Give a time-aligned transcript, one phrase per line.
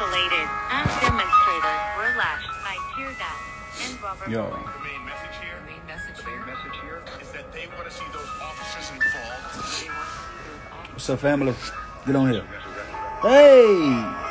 [0.00, 3.36] isolated as demonstrators were lashed by tear gas
[3.84, 4.44] and rubber Yo.
[4.48, 4.64] bullets.
[4.72, 6.46] The main message here, Main message the main here.
[6.46, 9.12] message here is that they want to see those officers involved.
[9.12, 9.96] They want to see those
[10.72, 11.54] officers What's up, family?
[12.06, 12.44] Get on here.
[13.20, 14.29] Hey!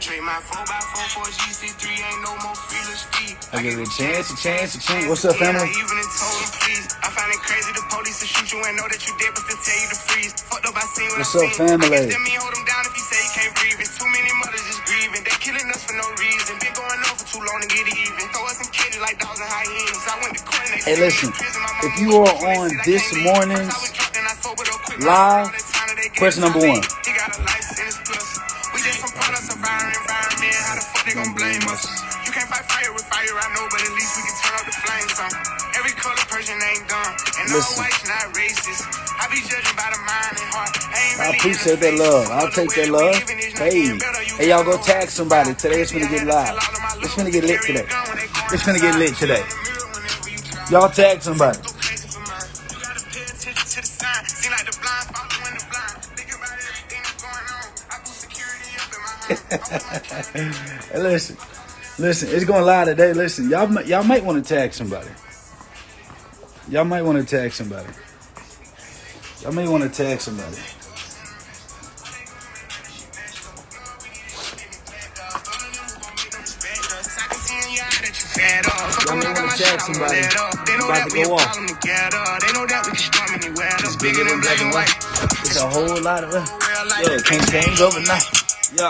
[0.00, 3.36] Trade my 4x4 for GC3, ain't no more feelers fee.
[3.52, 5.04] I give it a chance, a chance, a chance.
[5.12, 5.60] What's up, family?
[5.60, 6.86] Yeah, I even told him, please.
[7.04, 9.44] I find it crazy the police to shoot you and know that you dead, but
[9.44, 10.32] still tell you to freeze.
[10.48, 11.68] Fucked up, I seen what What's I up, seen.
[11.68, 11.84] family?
[11.84, 13.78] I guess that mean hold him down if you say you can't breathe.
[13.84, 15.22] It's too many mothers just grieving.
[15.28, 16.52] They killing us for no reason.
[16.64, 18.24] Been going on for too long to get even.
[18.32, 20.04] Throw us some kids like dogs and hyenas.
[20.08, 21.60] I went to court and they Hey, listen, to prison.
[21.60, 23.26] My if you are on they said I this can't leave.
[23.28, 23.68] morning's
[26.16, 26.99] First I was drunk,
[37.52, 37.84] Listen.
[41.18, 42.30] I appreciate that love.
[42.30, 43.14] I'll take that love.
[43.58, 43.98] Hey,
[44.38, 45.54] hey, y'all go tag somebody.
[45.54, 46.56] Today it's gonna get live.
[47.02, 47.86] It's gonna get lit today.
[48.52, 49.42] It's gonna get lit today.
[50.70, 51.58] Y'all tag somebody.
[60.94, 61.36] listen,
[61.98, 63.12] listen, it's going live today.
[63.12, 65.08] Listen, y'all, y'all might want to tag somebody.
[66.70, 67.88] Y'all might want to tag somebody.
[69.42, 70.56] Y'all may want to tag somebody.
[79.04, 80.20] Y'all may wanna tag somebody.
[80.20, 81.42] About to go off.
[81.42, 81.66] problem.
[82.38, 83.74] They know that we can storm anywhere.
[83.82, 84.94] It's bigger than black and white.
[85.42, 86.30] It's a whole lot of.
[86.30, 88.22] Yo, can't change overnight.
[88.78, 88.86] Yo,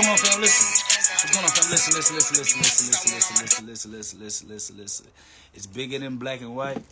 [0.00, 0.40] going on, fam?
[0.40, 0.66] Listen.
[0.66, 1.70] What's going on, fam?
[1.70, 5.06] Listen, listen, listen, listen, listen, listen, listen, listen, listen, listen, listen, listen, listen.
[5.54, 6.82] It's bigger than black and white.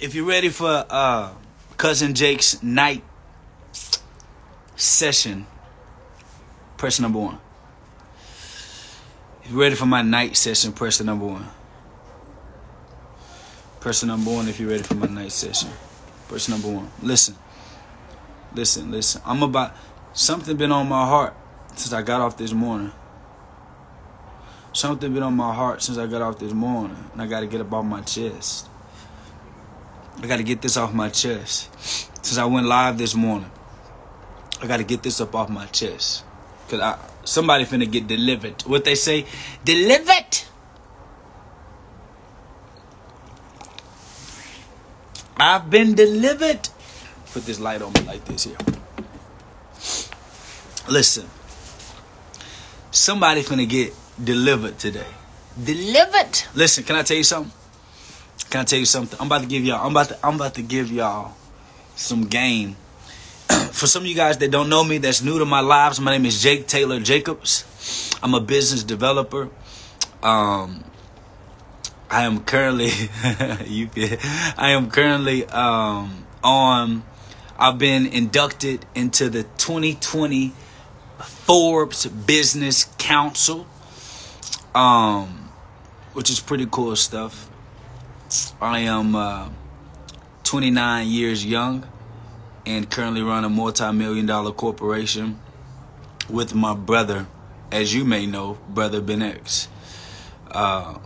[0.00, 1.30] If you're ready for uh,
[1.76, 3.04] cousin Jake's night
[4.74, 5.46] session,
[6.76, 7.38] press number one.
[9.44, 11.46] If you're ready for my night session, press the number one.
[13.78, 15.70] Press the number one if you're ready for my night session.
[16.32, 16.88] Press number one.
[17.02, 17.36] Listen.
[18.54, 19.20] Listen, listen.
[19.26, 19.74] I'm about
[20.14, 21.34] something been on my heart
[21.76, 22.90] since I got off this morning.
[24.72, 26.96] Something been on my heart since I got off this morning.
[27.12, 28.66] And I gotta get up off my chest.
[30.22, 31.68] I gotta get this off my chest.
[32.24, 33.50] Since I went live this morning.
[34.62, 36.24] I gotta get this up off my chest.
[36.70, 38.62] Cause I somebody finna get delivered.
[38.62, 39.26] What they say?
[39.66, 40.44] Delivered!
[45.42, 46.68] I've been delivered.
[47.32, 48.56] Put this light on me like this here.
[50.88, 51.28] Listen.
[52.92, 53.92] Somebody finna get
[54.22, 55.10] delivered today.
[55.60, 56.42] Delivered.
[56.54, 57.52] Listen, can I tell you something?
[58.50, 59.18] Can I tell you something?
[59.18, 59.84] I'm about to give y'all.
[59.84, 60.18] I'm about to.
[60.24, 61.34] I'm about to give y'all
[61.96, 62.76] some game.
[63.72, 66.12] For some of you guys that don't know me, that's new to my lives, my
[66.12, 67.64] name is Jake Taylor Jacobs.
[68.22, 69.48] I'm a business developer.
[70.22, 70.84] Um,
[72.12, 72.88] I am currently
[73.66, 74.18] you feel,
[74.58, 77.04] I am currently um on
[77.58, 80.52] I've been inducted into the 2020
[81.18, 83.66] Forbes Business Council
[84.74, 85.48] um
[86.12, 87.48] which is pretty cool stuff.
[88.60, 89.48] I am uh
[90.44, 91.88] 29 years young
[92.66, 95.40] and currently run a multi-million dollar corporation
[96.28, 97.26] with my brother
[97.70, 99.68] as you may know, brother Ben X.
[100.50, 100.98] Uh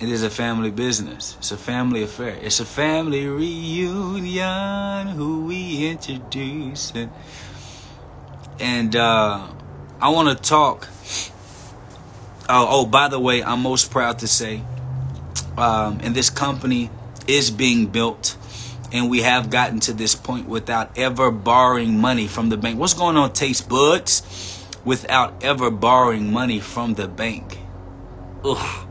[0.00, 1.36] it is a family business.
[1.38, 2.36] It's a family affair.
[2.42, 5.08] It's a family reunion.
[5.08, 7.10] Who we introduce and
[8.60, 9.46] and uh,
[10.00, 10.88] I want to talk.
[12.48, 14.62] Oh, oh, by the way, I'm most proud to say,
[15.56, 16.90] um, and this company
[17.26, 18.36] is being built,
[18.92, 22.78] and we have gotten to this point without ever borrowing money from the bank.
[22.78, 24.60] What's going on, Taste Buds?
[24.84, 27.58] Without ever borrowing money from the bank.
[28.44, 28.86] Ugh.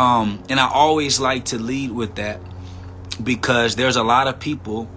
[0.00, 2.40] Um, and I always like to lead with that
[3.22, 4.88] because there's a lot of people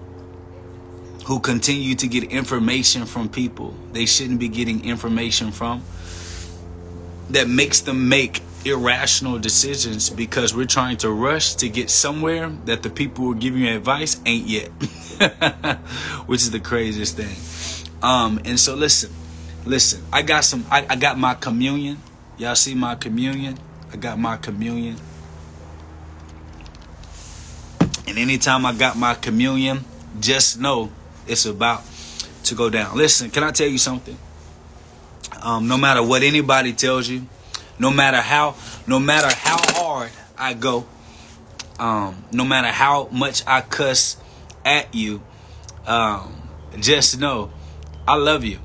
[1.26, 5.84] who continue to get information from people they shouldn't be getting information from
[7.32, 12.82] that makes them make irrational decisions because we're trying to rush to get somewhere that
[12.82, 14.68] the people who are giving you advice ain't yet
[16.28, 17.36] which is the craziest thing.
[18.02, 19.12] Um and so listen
[19.66, 22.02] listen i got some i, I got my communion.
[22.38, 23.58] Y'all see my communion
[23.94, 24.98] I got my communion.
[28.08, 29.86] And anytime I got my communion,
[30.20, 30.92] just know
[31.28, 31.84] it's about
[32.46, 32.98] to go down.
[32.98, 34.18] Listen, can I tell you something?
[35.44, 37.28] Um, no matter what anybody tells you,
[37.78, 38.56] no matter how,
[38.88, 40.10] no matter how hard
[40.40, 40.86] I go,
[41.78, 44.18] um, no matter how much I cuss
[44.66, 45.22] at you,
[45.86, 46.34] um,
[46.80, 47.52] just know
[48.08, 48.58] I love you.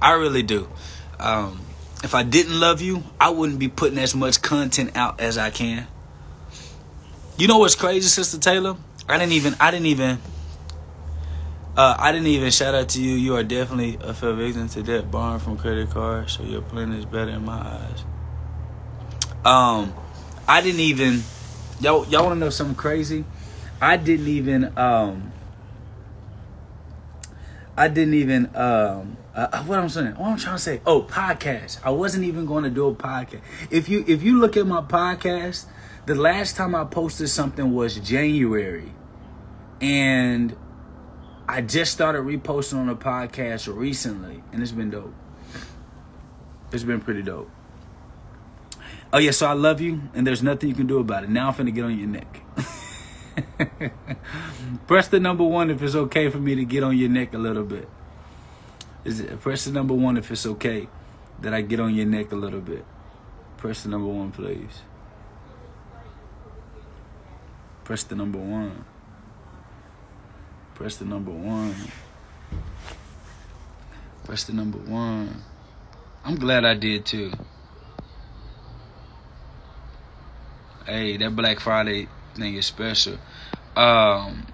[0.00, 0.68] I really do.
[1.18, 1.60] Um,
[2.04, 5.50] if I didn't love you, I wouldn't be putting as much content out as I
[5.50, 5.86] can.
[7.36, 8.76] You know what's crazy, Sister Taylor?
[9.08, 9.56] I didn't even.
[9.60, 10.18] I didn't even.
[11.76, 13.14] Uh, I didn't even shout out to you.
[13.14, 16.92] You are definitely a fair victim to debt borrowing from credit cards, so your plan
[16.92, 18.04] is better in my eyes.
[19.44, 19.94] Um,
[20.48, 21.22] I didn't even.
[21.80, 23.24] Y'all, y'all want to know something crazy?
[23.80, 24.76] I didn't even.
[24.76, 25.32] Um,
[27.76, 28.54] I didn't even.
[28.56, 30.16] Um, uh, what I'm saying?
[30.16, 30.80] What I'm trying to say?
[30.84, 31.78] Oh, podcast.
[31.84, 33.40] I wasn't even going to do a podcast.
[33.70, 35.66] If you if you look at my podcast,
[36.06, 38.92] the last time I posted something was January,
[39.80, 40.56] and
[41.48, 45.14] I just started reposting on the podcast recently, and it's been dope.
[46.72, 47.48] It's been pretty dope.
[49.12, 51.30] Oh yeah, so I love you, and there's nothing you can do about it.
[51.30, 52.40] Now I'm finna get on your neck.
[54.88, 57.38] press the number one if it's okay for me to get on your neck a
[57.38, 57.88] little bit.
[59.08, 60.86] Is it press the number one if it's okay
[61.40, 62.84] that I get on your neck a little bit?
[63.56, 64.82] Press the number one, please.
[67.84, 68.84] Press the number one.
[70.74, 71.74] Press the number one.
[74.24, 75.42] Press the number one.
[76.22, 77.32] I'm glad I did too.
[80.84, 83.16] Hey, that Black Friday thing is special.
[83.74, 84.46] Um,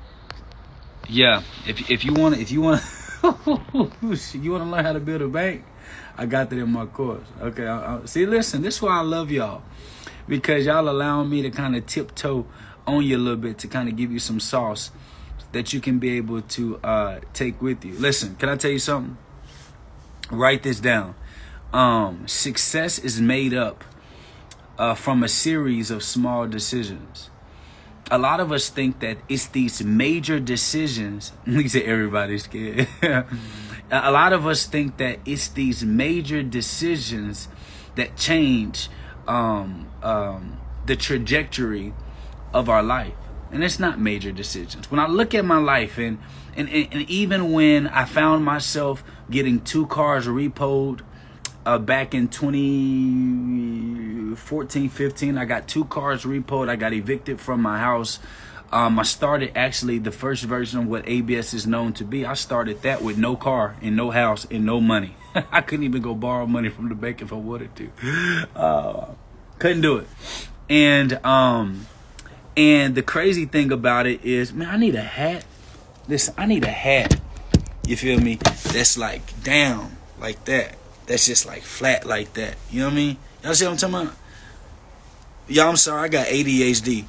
[1.08, 1.42] yeah.
[1.66, 2.80] If if you want if you want
[4.34, 5.64] you want to learn how to build a bank,
[6.16, 7.26] I got that in my course.
[7.40, 7.66] Okay.
[7.66, 8.62] I, I, see, listen.
[8.62, 9.62] This is why I love y'all
[10.28, 12.46] because y'all allowing me to kind of tiptoe
[12.86, 14.90] on you a little bit to kind of give you some sauce
[15.52, 17.94] that you can be able to uh, take with you.
[17.94, 19.16] Listen, can I tell you something?
[20.30, 21.14] Write this down.
[21.72, 23.84] Um, success is made up
[24.78, 27.30] uh, from a series of small decisions.
[28.10, 31.32] A lot of us think that it's these major decisions.
[31.46, 32.88] He said everybody's scared.
[33.90, 37.48] a lot of us think that it's these major decisions
[37.96, 38.88] that change
[39.26, 41.94] um, um, the trajectory
[42.52, 43.14] of our life.
[43.50, 44.90] And it's not major decisions.
[44.90, 46.18] When I look at my life and
[46.56, 51.00] and, and, and even when I found myself getting two cars repoed
[51.66, 56.68] uh, back in 2014, 15, I got two cars repoed.
[56.68, 58.18] I got evicted from my house.
[58.72, 62.26] Um, I started actually the first version of what ABS is known to be.
[62.26, 65.14] I started that with no car and no house and no money.
[65.52, 67.90] I couldn't even go borrow money from the bank if I wanted to.
[68.56, 69.14] Uh,
[69.58, 70.08] couldn't do it.
[70.68, 71.86] And um,
[72.56, 75.44] and the crazy thing about it is, man, I need a hat.
[76.08, 77.20] Listen, I need a hat.
[77.86, 78.36] You feel me?
[78.72, 80.76] That's like down like that.
[81.06, 82.56] That's just like flat like that.
[82.70, 83.16] You know what I mean?
[83.42, 84.16] Y'all see what I'm talking about?
[85.48, 87.04] Y'all, I'm sorry, I got ADHD.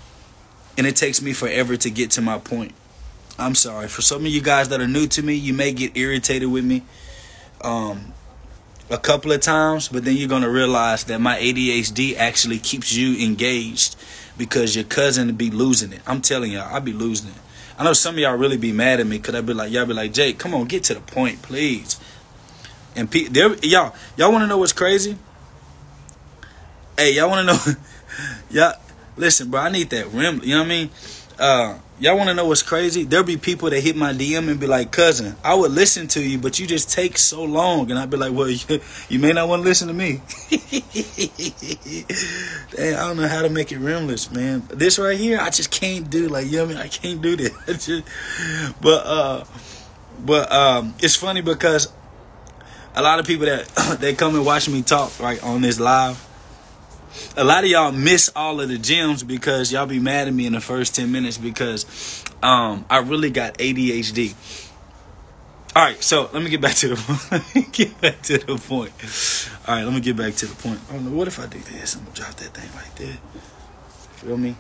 [0.78, 2.74] And it takes me forever to get to my point.
[3.40, 3.88] I'm sorry.
[3.88, 6.66] For some of you guys that are new to me, you may get irritated with
[6.66, 6.84] me
[7.62, 8.14] um,
[8.90, 12.94] a couple of times, but then you're going to realize that my ADHD actually keeps
[12.94, 13.96] you engaged
[14.38, 16.02] because your cousin be losing it.
[16.06, 17.38] I'm telling y'all, I be losing it.
[17.78, 19.86] I know some of y'all really be mad at me because I be like, y'all
[19.86, 22.00] be like, Jake, come on, get to the point, please.
[22.96, 23.28] And pe-
[23.64, 25.18] y'all, y'all want to know what's crazy?
[26.98, 27.80] Hey, y'all want to know?
[28.50, 28.74] y'all,
[29.18, 30.42] listen, bro, I need that rim.
[30.44, 30.90] You know what I mean?
[31.38, 33.04] Uh, y'all want to know what's crazy?
[33.04, 36.22] There'll be people that hit my DM and be like, cousin, I would listen to
[36.22, 37.92] you, but you just take so long.
[37.92, 40.22] And I'd be like, well, you, you may not want to listen to me.
[42.78, 44.64] I don't know how to make it rimless, man.
[44.70, 46.30] This right here, I just can't do.
[46.30, 46.84] Like, you know what I mean?
[46.84, 48.04] I can't do this.
[48.82, 49.44] But, uh,
[50.26, 51.92] but, um, it's funny because
[52.96, 56.22] a lot of people that, they come and watch me talk, right, on this live,
[57.38, 60.46] a lot of y'all miss all of the gems because y'all be mad at me
[60.46, 64.34] in the first 10 minutes because um, I really got ADHD.
[65.76, 68.94] All right, so let me get back to the let get back to the point.
[69.68, 70.80] All right, let me get back to the point.
[70.90, 71.96] I don't know what if I do this.
[71.96, 73.18] I'm gonna drop that thing right there.
[74.18, 74.56] Feel me?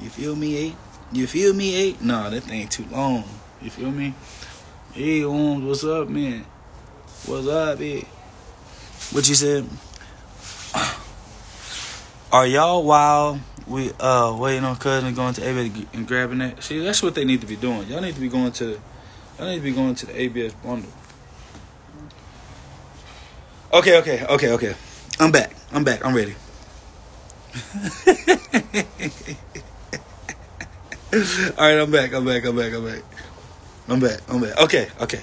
[0.00, 0.76] You feel me, eight?
[1.12, 2.00] You feel me, eight?
[2.00, 3.24] No, that thing too long.
[3.60, 4.14] You feel me?
[4.92, 6.46] Hey, what's up, man?
[7.26, 8.02] What's up, eh?
[9.12, 9.66] What you said?
[12.30, 16.62] Are y'all while we uh waiting on cousin going to ABS and grabbing that?
[16.62, 17.88] See, that's what they need to be doing.
[17.88, 18.78] Y'all need to be going to
[19.38, 20.90] y'all need to be going to the ABS bundle.
[23.72, 24.74] Okay, okay, okay, okay.
[25.18, 25.56] I'm back.
[25.72, 26.04] I'm back.
[26.04, 26.34] I'm ready.
[31.56, 32.12] All right, I'm back.
[32.12, 32.44] I'm back.
[32.44, 32.74] I'm back.
[32.74, 33.02] I'm back.
[33.88, 34.20] I'm back.
[34.28, 34.60] I'm back.
[34.60, 35.22] Okay, okay.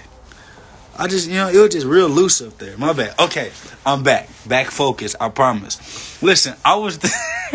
[0.97, 2.77] I just, you know, it was just real loose up there.
[2.77, 3.17] My bad.
[3.19, 3.51] Okay,
[3.85, 4.29] I'm back.
[4.47, 5.15] Back focused.
[5.19, 6.21] I promise.
[6.21, 6.99] Listen, I was.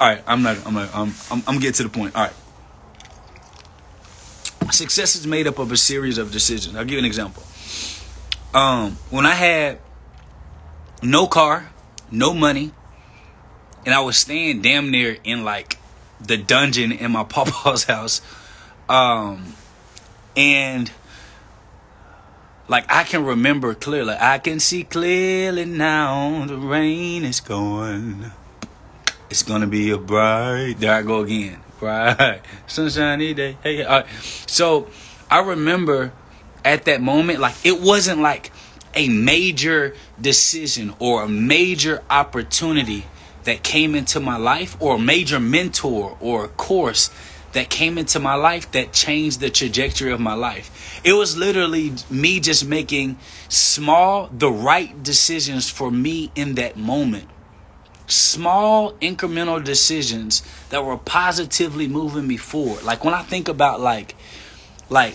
[0.00, 0.66] All right, I'm not.
[0.66, 0.94] I'm not.
[0.94, 1.14] I'm.
[1.30, 2.16] I'm, I'm getting to the point.
[2.16, 2.32] All right.
[4.72, 6.76] Success is made up of a series of decisions.
[6.76, 7.42] I'll give you an example.
[8.54, 9.78] Um, when I had
[11.02, 11.70] no car,
[12.10, 12.72] no money,
[13.86, 15.78] and I was staying damn near in like
[16.20, 18.20] the dungeon in my papa's house,
[18.88, 19.54] um,
[20.36, 20.90] and
[22.68, 24.14] like I can remember clearly.
[24.18, 26.44] I can see clearly now.
[26.46, 28.32] The rain is gone.
[29.30, 30.76] It's gonna be a bright.
[30.78, 31.60] There I go again.
[31.78, 33.56] Bright sunshiny day.
[33.62, 34.06] Hey, all right.
[34.46, 34.88] So
[35.30, 36.12] I remember
[36.64, 38.50] at that moment, like it wasn't like
[38.94, 43.04] a major decision or a major opportunity
[43.44, 47.10] that came into my life, or a major mentor or a course
[47.52, 51.00] that came into my life that changed the trajectory of my life.
[51.04, 57.28] It was literally me just making small, the right decisions for me in that moment.
[58.06, 62.82] Small incremental decisions that were positively moving me forward.
[62.82, 64.14] Like when I think about like,
[64.88, 65.14] like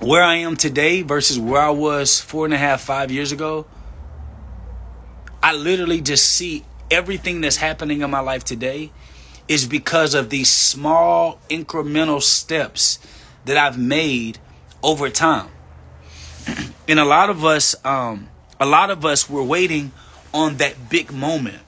[0.00, 3.66] where I am today versus where I was four and a half, five years ago,
[5.42, 8.90] I literally just see everything that's happening in my life today
[9.48, 12.98] is because of these small incremental steps
[13.44, 14.38] that I've made
[14.82, 15.50] over time.
[16.88, 19.92] and a lot of us, um, a lot of us were waiting
[20.34, 21.60] on that big moment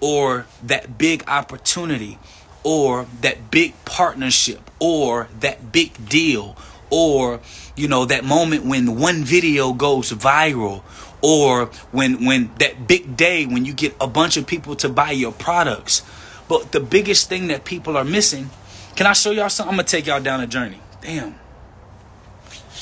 [0.00, 2.18] or that big opportunity
[2.62, 6.56] or that big partnership or that big deal
[6.90, 7.40] or
[7.76, 10.82] you know that moment when one video goes viral
[11.22, 15.10] or when when that big day when you get a bunch of people to buy
[15.10, 16.02] your products
[16.50, 18.50] but the biggest thing that people are missing
[18.96, 19.70] can i show y'all something?
[19.70, 20.78] I'm gonna take y'all down a journey.
[21.00, 21.34] Damn.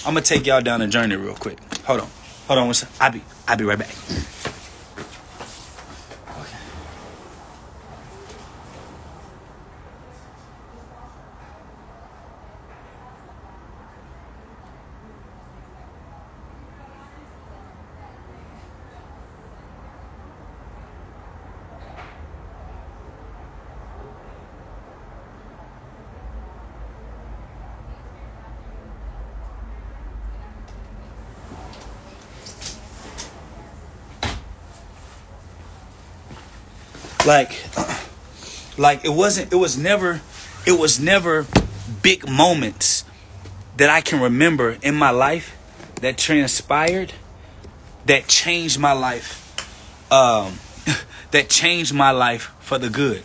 [0.05, 1.59] I'm gonna take y'all down a journey real quick.
[1.85, 2.09] Hold on.
[2.49, 3.95] Hold on one second i'll be i'll be right back
[37.29, 37.53] like
[38.79, 40.23] like it wasn't it was never
[40.67, 41.47] it was never
[42.01, 43.05] big moments
[43.77, 45.55] that I can remember in my life
[46.01, 47.13] that transpired
[48.07, 49.45] that changed my life
[50.11, 50.59] um
[51.33, 53.23] that changed my life for the good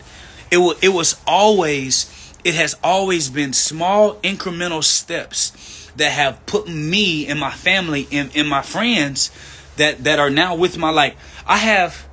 [0.50, 2.10] it was it was always
[2.44, 8.30] it has always been small incremental steps that have put me and my family and,
[8.36, 9.30] and my friends
[9.76, 11.42] that that are now with my life.
[11.46, 12.06] I have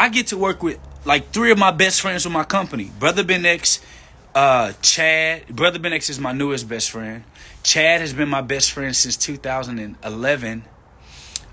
[0.00, 2.90] I get to work with like three of my best friends from my company.
[2.98, 3.80] Brother Ben X,
[4.34, 5.46] uh, Chad.
[5.48, 7.22] Brother Ben X is my newest best friend.
[7.62, 10.64] Chad has been my best friend since 2011.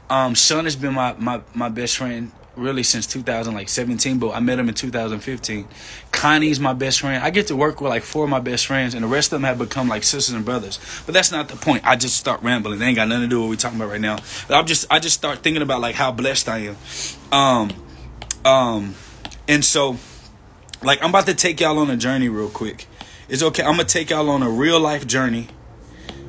[0.09, 4.57] Um, Sean has been my, my, my best friend really since 2017, but I met
[4.57, 5.67] him in 2015.
[6.13, 7.21] Connie's my best friend.
[7.21, 9.41] I get to work with like four of my best friends, and the rest of
[9.41, 10.79] them have become like sisters and brothers.
[11.05, 11.85] But that's not the point.
[11.85, 12.79] I just start rambling.
[12.79, 14.15] They ain't got nothing to do with what we're talking about right now.
[14.47, 16.77] But I'm just I just start thinking about like how blessed I am.
[17.33, 17.86] Um,
[18.47, 18.95] um,
[19.47, 19.97] and so,
[20.81, 22.87] like, I'm about to take y'all on a journey real quick.
[23.27, 23.61] It's okay.
[23.61, 25.47] I'm gonna take y'all on a real life journey.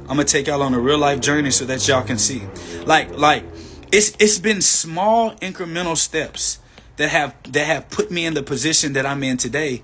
[0.02, 2.42] I'm gonna take y'all on a real life journey so that y'all can see.
[2.84, 3.44] Like, like,
[3.92, 6.58] it's it's been small incremental steps
[6.96, 9.82] that have that have put me in the position that I'm in today.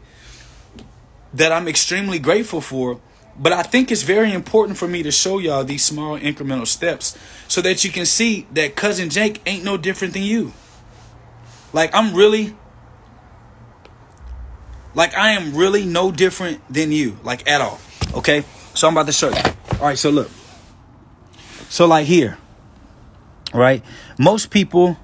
[1.34, 3.00] That I'm extremely grateful for.
[3.36, 7.18] But I think it's very important for me to show y'all these small incremental steps
[7.48, 10.52] so that you can see that cousin Jake ain't no different than you.
[11.74, 12.54] Like I'm really
[14.94, 17.80] like I am really no different than you, like at all.
[18.14, 18.44] Okay?
[18.74, 19.42] So I'm about to show you.
[19.80, 20.30] All right, so look.
[21.68, 22.38] So like here,
[23.52, 23.82] right?
[24.18, 24.96] Most people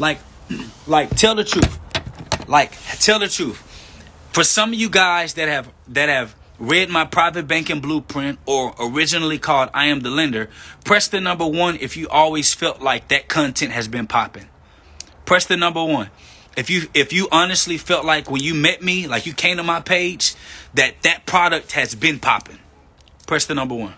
[0.00, 0.18] like
[0.88, 1.78] like tell the truth.
[2.48, 3.62] Like tell the truth.
[4.32, 8.74] For some of you guys that have that have read my private banking blueprint or
[8.80, 10.50] originally called I am the lender,
[10.84, 14.48] press the number 1 if you always felt like that content has been popping.
[15.26, 16.08] Press the number 1
[16.56, 19.62] if you if you honestly felt like when you met me like you came to
[19.62, 20.34] my page
[20.74, 22.58] that that product has been popping
[23.26, 23.94] press the number one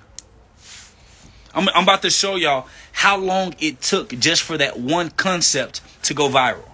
[1.54, 5.80] I'm, I'm about to show y'all how long it took just for that one concept
[6.02, 6.64] to go viral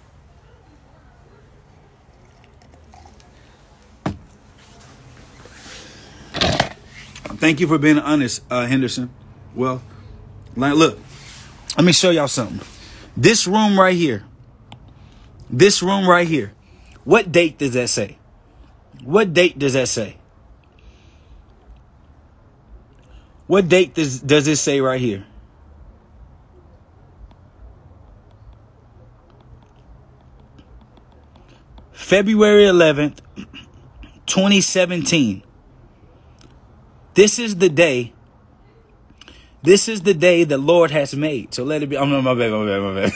[7.37, 9.11] Thank you for being honest, uh, Henderson.
[9.55, 9.83] Well,
[10.57, 10.99] like, look,
[11.77, 12.67] let me show y'all something.
[13.19, 14.25] This room right here,
[15.59, 16.53] this room right here,
[17.05, 18.19] what date does that say?
[19.03, 20.17] What date does that say?
[23.47, 25.27] What date does, does it say right here?
[31.93, 33.19] February 11th,
[34.27, 35.43] 2017.
[37.15, 38.13] This is the day.
[39.63, 41.55] This is the day the Lord has made.
[41.55, 41.97] So let it be.
[41.97, 43.13] Oh, my bad, my bad, my bad.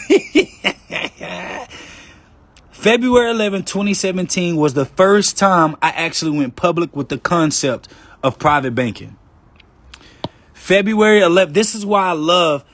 [2.88, 7.86] February 11, 2017 was the first time I actually went public with the concept
[8.22, 9.18] of private banking.
[10.54, 12.64] February 11, This is why I love,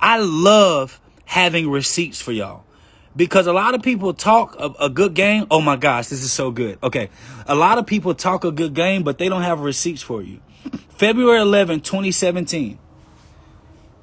[0.00, 2.64] I love having receipts for y'all.
[3.14, 5.46] Because a lot of people talk a, a good game.
[5.52, 6.76] Oh my gosh, this is so good.
[6.82, 7.08] Okay.
[7.46, 10.40] A lot of people talk a good game, but they don't have receipts for you.
[10.88, 12.76] February 11, 2017.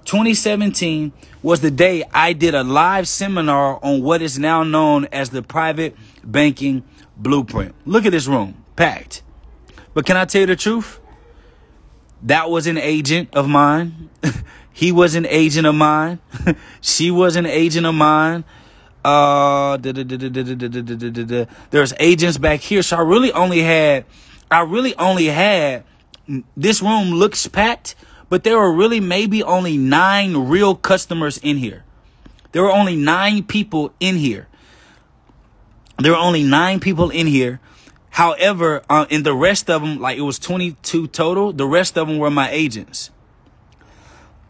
[0.07, 1.11] 2017
[1.43, 5.43] was the day I did a live seminar on what is now known as the
[5.43, 6.83] private banking
[7.17, 7.75] blueprint.
[7.85, 9.21] Look at this room, packed.
[9.93, 11.01] But can I tell you the truth?
[12.23, 14.09] That was an agent of mine.
[14.71, 16.19] he was an agent of mine.
[16.81, 18.45] she was an agent of mine.
[19.03, 19.75] Uh,
[21.69, 22.81] there's agents back here.
[22.81, 24.05] So I really only had,
[24.49, 25.83] I really only had,
[26.55, 27.95] this room looks packed,
[28.29, 31.84] but there were really maybe only nine real customers in here.
[32.51, 34.48] There were only nine people in here.
[36.00, 37.60] There were only nine people in here.
[38.10, 42.07] However, uh, in the rest of them, like it was 22 total, the rest of
[42.07, 43.12] them were my agents.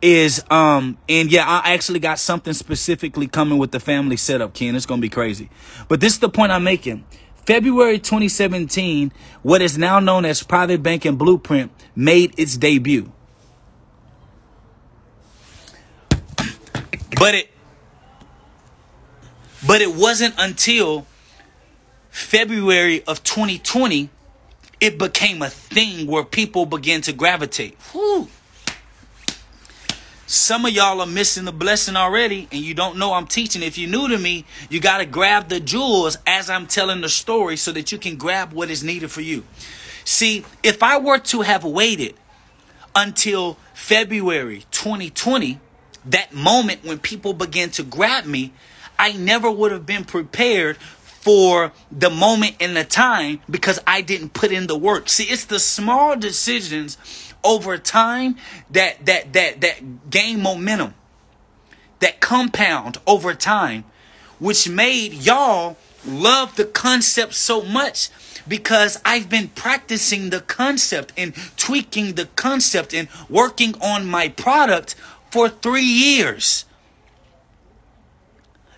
[0.01, 4.75] Is, um, and yeah, I actually got something specifically coming with the family setup, Ken.
[4.75, 5.49] It's going to be crazy.
[5.87, 7.03] But this is the point I'm making.
[7.45, 13.11] February 2017, what is now known as Private Banking Blueprint made its debut.
[17.19, 17.49] But it,
[19.65, 21.05] but it wasn't until
[22.09, 24.09] February of 2020
[24.79, 27.75] it became a thing where people began to gravitate.
[27.91, 28.27] Whew.
[30.27, 33.63] Some of y'all are missing the blessing already, and you don't know I'm teaching.
[33.63, 37.09] If you're new to me, you got to grab the jewels as I'm telling the
[37.09, 39.45] story so that you can grab what is needed for you.
[40.03, 42.15] See, if I were to have waited
[42.93, 45.59] until February 2020,
[46.11, 48.53] that moment when people began to grab me,
[48.99, 54.33] I never would have been prepared for the moment and the time because I didn't
[54.33, 55.09] put in the work.
[55.09, 56.97] See, it's the small decisions
[57.43, 58.37] over time
[58.71, 60.93] that that that that gain momentum,
[61.99, 63.83] that compound over time,
[64.39, 68.09] which made y'all love the concept so much
[68.47, 74.95] because I've been practicing the concept and tweaking the concept and working on my product
[75.31, 76.65] for three years.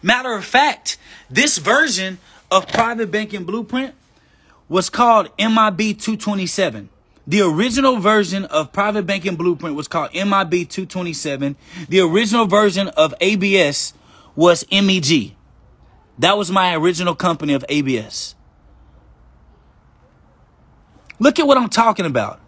[0.02, 0.98] Matter of fact,
[1.30, 3.94] this version of Private Banking Blueprint
[4.68, 6.90] was called MIB 227.
[7.28, 11.56] The original version of Private Banking Blueprint was called MIB 227.
[11.88, 13.94] The original version of ABS
[14.36, 15.36] was MEG.
[16.18, 18.36] That was my original company of ABS.
[21.20, 22.40] Look at what I'm talking about.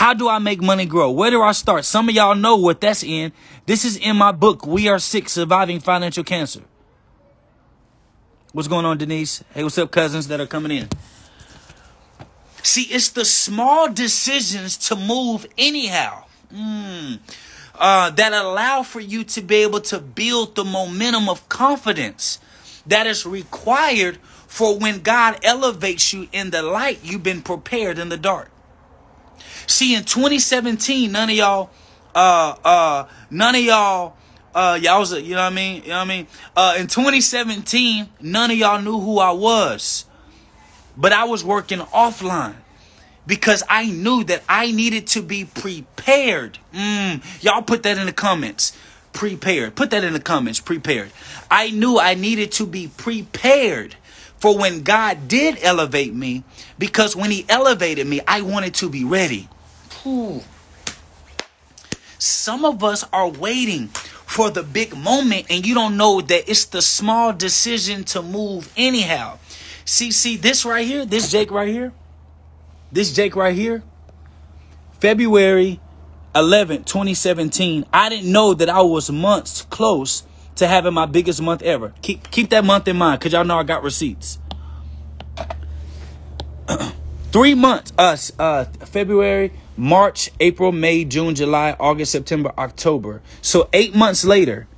[0.00, 1.10] How do I make money grow?
[1.10, 1.84] Where do I start?
[1.84, 3.32] Some of y'all know what that's in.
[3.66, 6.62] This is in my book, We Are Sick Surviving Financial Cancer.
[8.52, 9.44] What's going on, Denise?
[9.52, 10.88] Hey, what's up, cousins that are coming in?
[12.62, 17.18] See, it's the small decisions to move anyhow mm,
[17.74, 22.38] uh, that allow for you to be able to build the momentum of confidence
[22.86, 28.08] that is required for when God elevates you in the light, you've been prepared in
[28.08, 28.50] the dark.
[29.66, 31.70] See, in 2017, none of y'all,
[32.14, 34.16] uh, uh, none of y'all,
[34.54, 35.82] uh, y'all was, you know what I mean?
[35.82, 36.26] You know what I mean?
[36.56, 40.04] Uh, in 2017, none of y'all knew who I was,
[40.96, 42.56] but I was working offline
[43.26, 46.58] because I knew that I needed to be prepared.
[46.74, 48.76] Mm, y'all put that in the comments.
[49.12, 49.74] Prepared.
[49.74, 50.60] Put that in the comments.
[50.60, 51.10] Prepared.
[51.50, 53.96] I knew I needed to be prepared
[54.40, 56.42] for when God did elevate me
[56.78, 59.48] because when He elevated me, I wanted to be ready.
[60.02, 60.42] Whew.
[62.18, 66.64] Some of us are waiting for the big moment and you don't know that it's
[66.66, 69.38] the small decision to move anyhow.
[69.84, 71.92] See, see this right here, this Jake right here,
[72.92, 73.82] this Jake right here,
[75.00, 75.80] February
[76.34, 80.22] 11, 2017, I didn't know that I was months close
[80.60, 81.92] to having my biggest month ever.
[82.02, 84.38] Keep keep that month in mind because y'all know I got receipts.
[87.32, 93.22] Three months, us, uh, February, March, April, May, June, July, August, September, October.
[93.40, 94.68] So eight months later,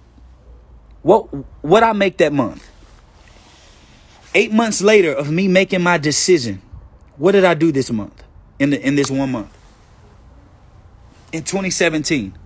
[1.02, 1.22] what
[1.64, 2.68] what I make that month?
[4.34, 6.62] Eight months later of me making my decision,
[7.16, 8.22] what did I do this month?
[8.58, 9.58] In the in this one month?
[11.32, 12.38] In 2017.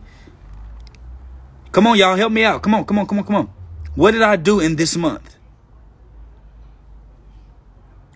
[1.77, 2.63] Come on, y'all, help me out.
[2.63, 3.53] Come on, come on, come on, come on.
[3.97, 5.37] What did I do in this month?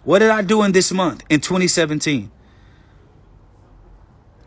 [0.03, 2.31] What did I do in this month in 2017?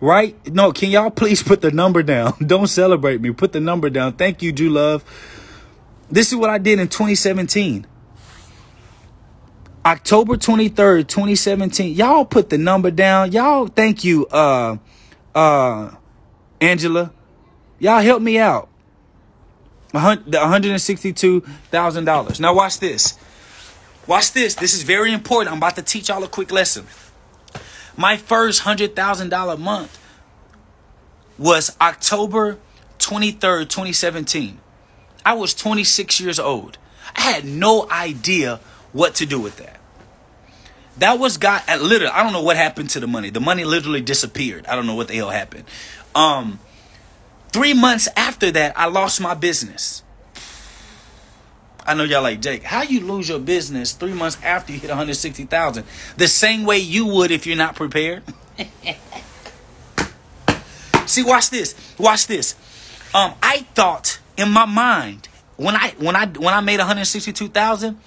[0.02, 0.52] Right?
[0.52, 2.34] No, can y'all please put the number down?
[2.48, 3.30] Don't celebrate me.
[3.30, 4.14] Put the number down.
[4.14, 5.04] Thank you, Drew Love.
[6.10, 7.86] This is what I did in 2017.
[9.86, 11.94] October 23rd, 2017.
[11.94, 13.32] Y'all put the number down.
[13.32, 14.78] Y'all, thank you, uh,
[15.36, 15.92] uh,
[16.60, 17.14] Angela.
[17.78, 18.70] Y'all help me out.
[19.94, 22.40] A $162,000.
[22.40, 23.18] Now watch this.
[24.08, 24.56] Watch this.
[24.56, 25.52] This is very important.
[25.52, 26.88] I'm about to teach y'all a quick lesson.
[27.96, 30.00] My first $100,000 month
[31.38, 32.58] was October
[33.00, 34.60] 23rd, 2017.
[35.26, 36.78] I was 26 years old.
[37.16, 38.60] I had no idea
[38.92, 39.80] what to do with that.
[40.98, 42.14] That was God literally.
[42.14, 43.30] I don't know what happened to the money.
[43.30, 44.66] The money literally disappeared.
[44.68, 45.66] I don't know what the hell happened.
[46.14, 46.60] Um,
[47.54, 50.04] three months after that, I lost my business.
[51.86, 52.64] I know y'all like Jake.
[52.64, 55.86] How you lose your business three months after you hit 160,000?
[56.18, 58.24] The same way you would if you're not prepared.
[61.06, 61.76] See, watch this.
[62.00, 62.56] Watch this.
[63.14, 68.00] Um, I thought in my mind when I when I when I made 162,000,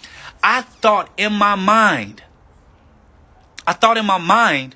[0.42, 2.22] I thought in my mind,
[3.66, 4.74] I thought in my mind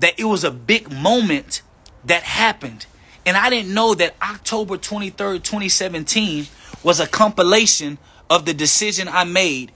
[0.00, 1.62] that it was a big moment
[2.04, 2.86] that happened.
[3.26, 6.46] And I didn't know that October 23rd, 2017
[6.82, 9.72] was a compilation of the decision I made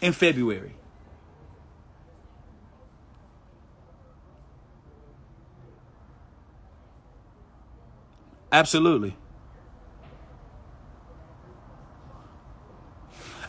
[0.00, 0.74] in February.
[8.52, 9.16] Absolutely.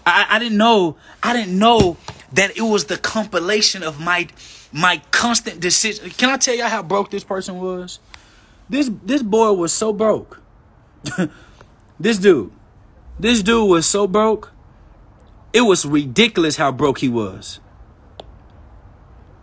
[0.05, 1.97] I, I didn't know I didn't know
[2.33, 4.27] that it was the compilation of my
[4.71, 6.09] my constant decision.
[6.11, 7.99] Can I tell y'all how broke this person was?
[8.71, 10.39] This this boy was so broke.
[11.99, 12.53] this dude.
[13.19, 14.53] This dude was so broke.
[15.51, 17.59] It was ridiculous how broke he was.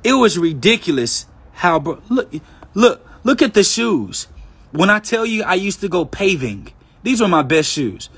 [0.03, 2.33] It was ridiculous how bro- look
[2.73, 4.29] look look at the shoes.
[4.73, 8.09] When I tell you I used to go paving, these were my best shoes.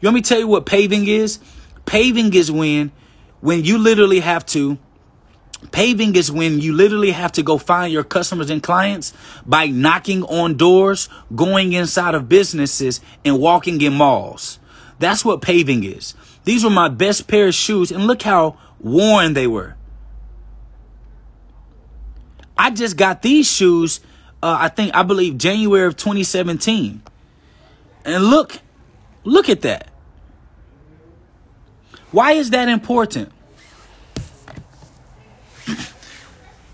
[0.00, 1.38] You want me to tell you what paving is?
[1.84, 2.92] Paving is when
[3.42, 4.78] when you literally have to
[5.72, 9.12] Paving is when you literally have to go find your customers and clients
[9.44, 14.58] by knocking on doors, going inside of businesses, and walking in malls.
[14.98, 16.14] That's what paving is.
[16.44, 19.76] These were my best pair of shoes, and look how worn they were.
[22.56, 24.00] I just got these shoes,
[24.42, 27.02] uh, I think, I believe, January of 2017.
[28.04, 28.60] And look,
[29.24, 29.90] look at that.
[32.12, 33.32] Why is that important?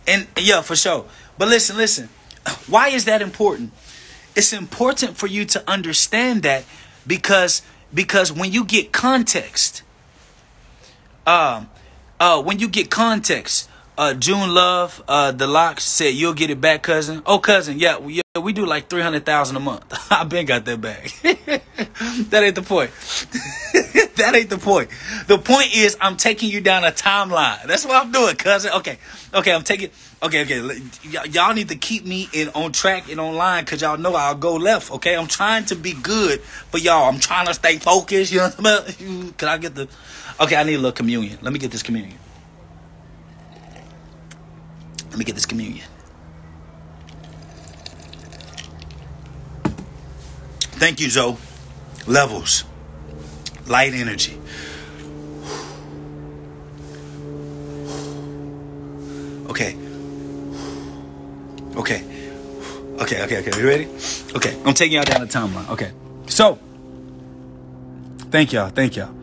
[0.06, 1.06] And yeah, for sure.
[1.38, 2.08] But listen, listen.
[2.66, 3.72] Why is that important?
[4.34, 6.64] It's important for you to understand that
[7.06, 7.62] because
[7.94, 9.82] because when you get context,
[11.26, 11.68] um,
[12.18, 16.60] uh, when you get context, uh, June Love, uh, the locks said you'll get it
[16.60, 17.22] back, cousin.
[17.26, 19.84] Oh, cousin, yeah, yeah, we do like three hundred thousand a month.
[20.10, 21.12] I been got that back.
[21.22, 22.90] that ain't the point.
[24.16, 24.88] that ain't the point.
[25.26, 27.62] The point is I'm taking you down a timeline.
[27.66, 28.72] That's what I'm doing, cousin.
[28.76, 28.96] Okay,
[29.34, 29.90] okay, I'm taking.
[30.22, 30.62] Okay, okay.
[30.62, 34.34] y- y'all need to keep me in on track and online because y'all know I'll
[34.34, 34.90] go left.
[34.92, 37.10] Okay, I'm trying to be good for y'all.
[37.10, 38.32] I'm trying to stay focused.
[38.32, 39.32] You know what I'm saying?
[39.34, 39.88] Can I get the?
[40.40, 41.36] Okay, I need a little communion.
[41.42, 42.16] Let me get this communion.
[45.10, 45.84] Let me get this communion.
[50.82, 51.36] Thank you, Zoe.
[52.08, 52.64] Levels.
[53.68, 54.36] Light energy.
[59.48, 59.76] Okay.
[61.76, 62.02] Okay.
[62.98, 63.60] Okay, okay, okay.
[63.60, 63.84] You ready?
[64.34, 64.60] Okay.
[64.64, 65.70] I'm taking y'all down the timeline.
[65.70, 65.92] Okay.
[66.26, 66.58] So,
[68.32, 68.70] thank y'all.
[68.70, 69.14] Thank y'all.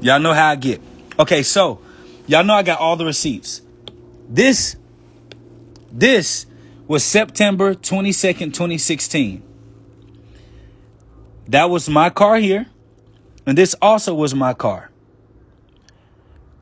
[0.00, 0.80] Y'all know how I get.
[1.18, 1.80] Okay, so,
[2.28, 3.60] y'all know I got all the receipts.
[4.28, 4.76] This,
[5.90, 6.46] this
[6.86, 9.47] was September 22nd, 2016.
[11.48, 12.66] That was my car here.
[13.46, 14.90] And this also was my car.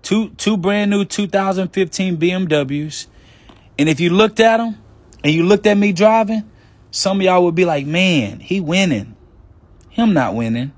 [0.03, 3.09] Two two brand new 2015 BMWs.
[3.79, 4.81] And if you looked at them
[5.25, 6.49] and you looked at me driving,
[6.93, 9.17] some of y'all would be like, "Man, he winning."
[9.91, 10.73] Him not winning.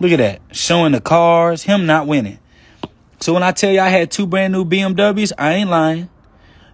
[0.00, 0.40] Look at that.
[0.52, 2.38] Showing the cars, him not winning.
[3.20, 6.08] So when I tell you I had two brand new BMWs, I ain't lying.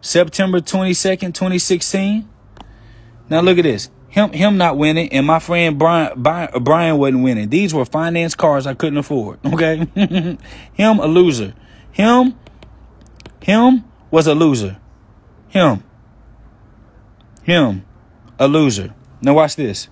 [0.01, 2.29] September 22nd, 2016.
[3.31, 3.89] Now look at this.
[4.13, 7.49] Him him not winning and my friend Brian Brian, Brian wasn't winning.
[7.49, 9.39] These were finance cars I couldn't afford.
[9.47, 9.87] Okay?
[10.75, 11.55] him a loser.
[11.93, 12.35] Him
[13.41, 14.77] him was a loser.
[15.49, 15.83] Him.
[17.45, 17.87] Him
[18.39, 18.93] a loser.
[19.23, 19.89] Now watch this.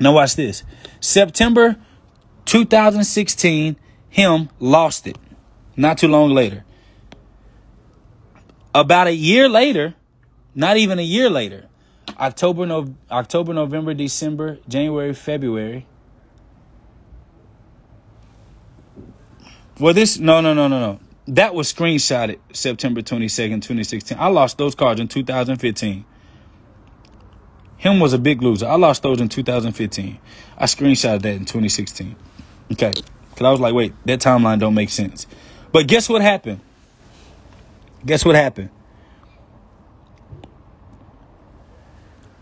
[0.00, 0.62] Now watch this.
[0.98, 1.76] September
[2.46, 3.76] 2016,
[4.08, 5.18] him lost it.
[5.76, 6.64] Not too long later.
[8.74, 9.94] About a year later,
[10.54, 11.67] not even a year later,
[12.18, 15.86] October, no, October, November, December, January, February.
[19.78, 21.00] Well, this no, no, no, no, no.
[21.28, 24.18] That was screenshotted September 22nd, 2016.
[24.18, 26.04] I lost those cards in 2015.
[27.76, 28.66] Him was a big loser.
[28.66, 30.18] I lost those in 2015.
[30.56, 32.16] I screenshotted that in 2016.
[32.72, 32.92] Okay.
[32.92, 35.28] Cause I was like, wait, that timeline don't make sense.
[35.70, 36.60] But guess what happened?
[38.04, 38.70] Guess what happened?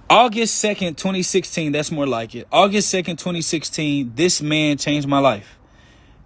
[0.09, 2.47] August 2nd, 2016, that's more like it.
[2.53, 5.59] August 2nd, 2016, this man changed my life.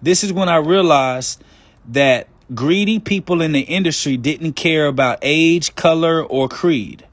[0.02, 1.42] This is when I realized
[1.88, 7.06] that greedy people in the industry didn't care about age, color, or creed.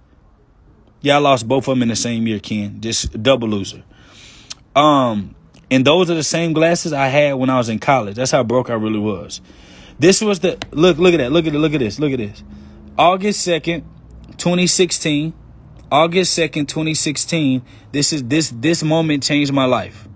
[1.06, 2.82] I lost both of them in the same year, Ken.
[2.82, 3.84] Just double loser.
[4.76, 5.36] Um,
[5.72, 8.16] and those are the same glasses I had when I was in college.
[8.16, 9.40] That's how broke I really was.
[10.00, 10.98] This was the look.
[10.98, 11.32] Look at that.
[11.32, 11.58] Look at it.
[11.58, 11.98] Look at this.
[11.98, 12.44] Look at this.
[12.98, 13.86] August second,
[14.38, 15.34] twenty sixteen.
[15.92, 17.62] August second, twenty sixteen.
[17.92, 20.08] This is this this moment changed my life.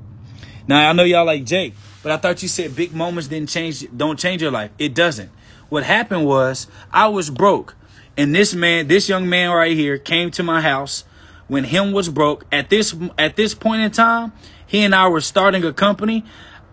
[0.67, 3.85] Now I know y'all like Jake, but I thought you said big moments didn't change.
[3.95, 4.71] Don't change your life.
[4.77, 5.31] It doesn't.
[5.69, 7.75] What happened was I was broke,
[8.17, 11.05] and this man, this young man right here, came to my house
[11.47, 12.45] when him was broke.
[12.51, 14.33] At this at this point in time,
[14.67, 16.25] he and I were starting a company.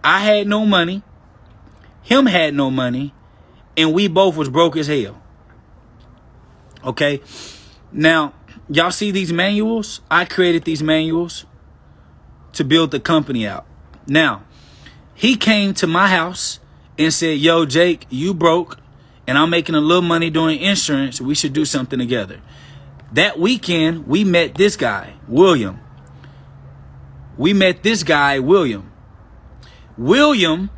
[0.03, 1.03] I had no money.
[2.03, 3.15] Him had no money.
[3.77, 5.23] And we both was broke as hell.
[6.85, 7.21] Okay.
[7.93, 8.35] Now,
[8.69, 10.01] y'all see these manuals?
[10.11, 11.45] I created these manuals
[12.53, 13.67] to build the company out.
[14.07, 14.43] Now,
[15.15, 16.61] he came to my house
[16.99, 18.79] and said, Yo, Jake, you broke
[19.27, 21.21] and I'm making a little money doing insurance.
[21.21, 22.41] We should do something together.
[23.13, 25.81] That weekend, we met this guy, William
[27.39, 28.91] we met this guy, William.
[29.97, 30.71] William,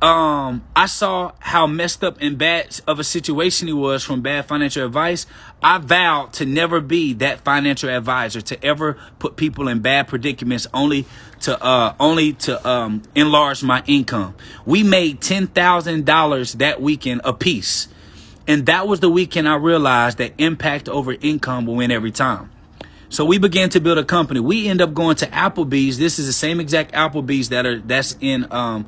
[0.00, 4.46] um, I saw how messed up and bad of a situation he was from bad
[4.46, 5.26] financial advice.
[5.62, 10.68] I vowed to never be that financial advisor, to ever put people in bad predicaments
[10.72, 11.06] only
[11.40, 14.36] to uh only to um enlarge my income.
[14.64, 17.88] We made ten thousand dollars that weekend a piece.
[18.46, 22.50] And that was the weekend I realized that impact over income will win every time.
[23.10, 24.40] So we began to build a company.
[24.40, 25.98] We end up going to Applebee's.
[25.98, 28.86] This is the same exact Applebee's that are that's in um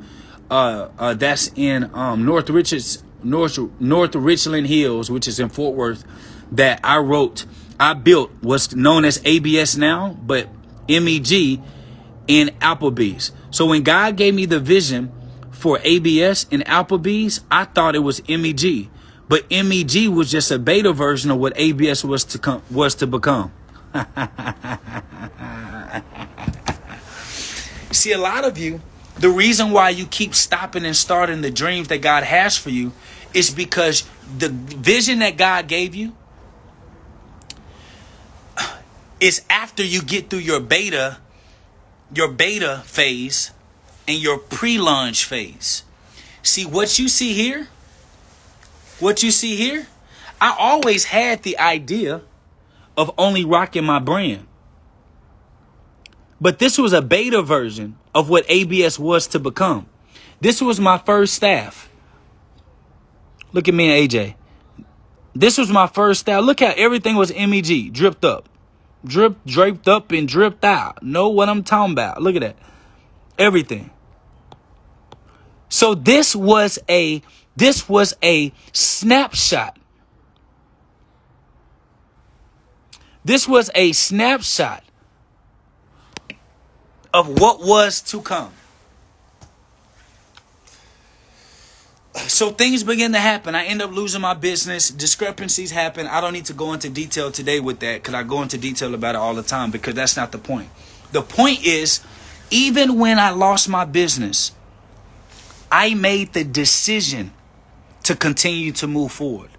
[0.51, 5.77] uh, uh that's in um North Richards North North Richland Hills, which is in Fort
[5.77, 6.05] Worth,
[6.53, 7.47] that I wrote
[7.79, 10.49] I built what's known as ABS now, but
[10.89, 11.61] MEG
[12.29, 13.33] in Applebee's.
[13.51, 15.11] So when God gave me the vision
[15.51, 18.91] for ABS in Applebee's, I thought it was MEG.
[19.29, 23.07] But MEG was just a beta version of what ABS was to come was to
[23.07, 23.53] become.
[27.93, 28.81] See, a lot of you,
[29.21, 32.93] the reason why you keep stopping and starting the dreams that God has for you
[33.35, 36.15] is because the vision that God gave you
[39.21, 41.19] is after you get through your beta,
[42.15, 43.51] your beta phase
[44.09, 45.83] and your pre-launch phase.
[46.43, 47.69] See what you see here?
[49.01, 49.87] What you see here?
[50.41, 52.23] I always had the idea
[52.97, 54.47] of only rocking my brand.
[56.41, 59.87] But this was a beta version of what ABS was to become.
[60.41, 61.91] This was my first staff.
[63.53, 64.35] Look at me and AJ.
[65.35, 66.43] This was my first staff.
[66.43, 68.49] Look how everything was MEG, dripped up.
[69.05, 71.03] Drip, draped up and dripped out.
[71.03, 72.23] Know what I'm talking about.
[72.23, 72.57] Look at that.
[73.39, 73.91] Everything.
[75.69, 77.23] So this was a
[77.57, 79.79] this was a snapshot
[83.25, 84.83] This was a snapshot
[87.13, 88.53] of what was to come.
[92.15, 93.55] So things begin to happen.
[93.55, 94.91] I end up losing my business.
[94.91, 96.07] Discrepancies happen.
[96.07, 98.95] I don't need to go into detail today with that because I go into detail
[98.95, 100.69] about it all the time because that's not the point.
[101.13, 102.01] The point is,
[102.51, 104.53] even when I lost my business,
[105.71, 107.33] I made the decision
[108.05, 109.51] to continue to move forward.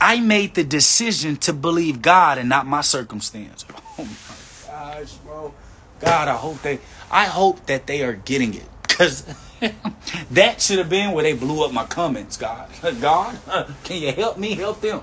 [0.00, 3.64] I made the decision to believe God and not my circumstance.
[4.00, 5.52] Oh my gosh, bro.
[6.00, 6.78] God, I hope they
[7.10, 8.66] I hope that they are getting it.
[8.88, 9.24] Cause
[10.30, 12.68] that should have been where they blew up my comments, God.
[13.00, 13.38] God,
[13.84, 15.02] can you help me help them?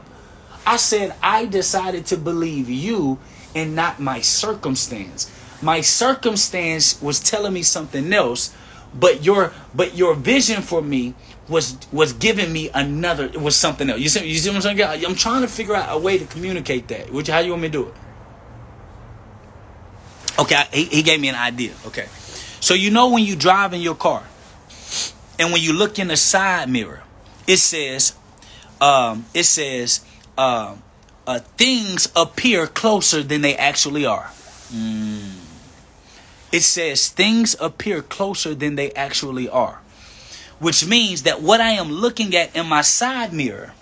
[0.65, 3.19] I said, I decided to believe you
[3.53, 5.31] and not my circumstance.
[5.61, 8.53] My circumstance was telling me something else,
[8.93, 11.13] but your but your vision for me
[11.47, 13.99] was was giving me another it was something else.
[13.99, 15.05] You see, you see what I'm saying?
[15.05, 17.11] I'm trying to figure out a way to communicate that.
[17.11, 17.93] Which how you want me to do it?
[20.37, 21.73] Okay, he, he gave me an idea.
[21.87, 22.07] Okay.
[22.59, 24.23] So you know when you drive in your car
[25.39, 27.03] and when you look in the side mirror,
[27.47, 28.15] it says,
[28.81, 30.03] um, it says,
[30.37, 30.75] uh,
[31.27, 34.31] uh, things appear closer than they actually are.
[34.71, 35.31] Mm.
[36.51, 39.79] It says things appear closer than they actually are,
[40.59, 43.73] which means that what I am looking at in my side mirror,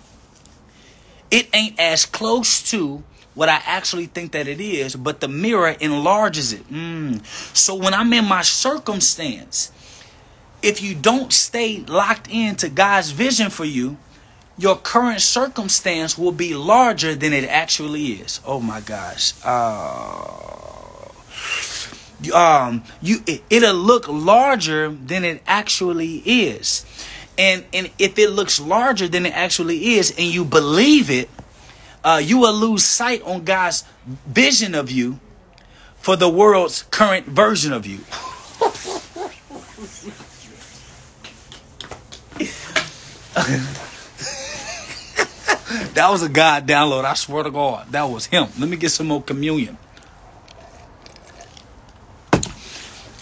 [1.30, 3.02] it ain't as close to
[3.34, 6.68] what I actually think that it is, but the mirror enlarges it.
[6.70, 7.24] Mm.
[7.56, 9.72] So when I'm in my circumstance,
[10.62, 13.96] if you don't stay locked into God's vision for you,
[14.56, 18.40] your current circumstance will be larger than it actually is.
[18.46, 19.34] Oh my gosh.
[19.44, 20.54] Uh,
[22.32, 26.86] um, you it, it'll look larger than it actually is.
[27.36, 31.28] And and if it looks larger than it actually is and you believe it,
[32.04, 33.84] uh, you will lose sight on God's
[34.26, 35.18] vision of you
[35.96, 37.98] for the world's current version of you.
[45.94, 47.04] that was a God download.
[47.04, 48.48] I swear to God, that was him.
[48.58, 49.78] Let me get some more communion.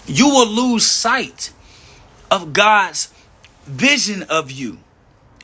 [0.05, 1.53] You will lose sight
[2.29, 3.13] of God's
[3.63, 4.79] vision of you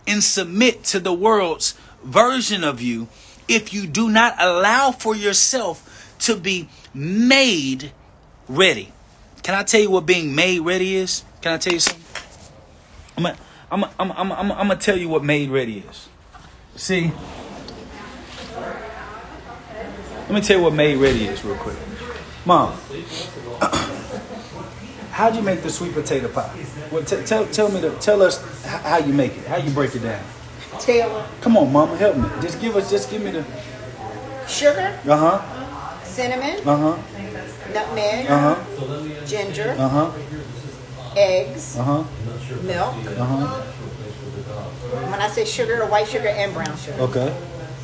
[0.06, 3.08] and submit to the world's version of you
[3.50, 7.92] if you do not allow for yourself to be made
[8.48, 8.94] ready.
[9.44, 11.24] Can I tell you what being made ready is?
[11.42, 12.06] Can I tell you something?
[13.18, 13.38] I'm gonna,
[13.72, 16.08] I'm I'm I'm I'm gonna tell you what made ready is.
[16.76, 17.12] See,
[18.56, 21.76] let me tell you what made ready is real quick.
[22.46, 22.72] Mom,
[25.12, 26.66] how'd you make the sweet potato pie?
[26.92, 29.46] Well, t- tell, tell me, the, tell us how you make it.
[29.46, 30.24] How you break it down?
[30.80, 32.26] Taylor, Come on, Mama, help me.
[32.42, 33.44] Just give us, just give me the.
[34.48, 36.04] sugar, Uh huh.
[36.04, 36.98] cinnamon, Uh huh.
[37.74, 39.26] nutmeg, Uh huh.
[39.26, 40.12] ginger, Uh huh.
[41.16, 42.04] eggs, Uh huh.
[42.64, 42.96] milk.
[43.18, 43.62] Uh huh.
[45.12, 47.02] When I say sugar, white sugar and brown sugar.
[47.02, 47.36] Okay.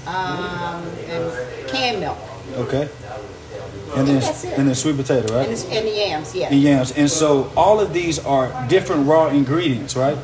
[0.08, 2.18] Um, and canned milk.
[2.58, 2.90] Okay.
[3.96, 4.22] And then,
[4.58, 5.48] and then sweet potato, right?
[5.48, 6.50] And, and the yams, yeah.
[6.50, 6.92] And yams.
[6.92, 10.18] And so all of these are different raw ingredients, right?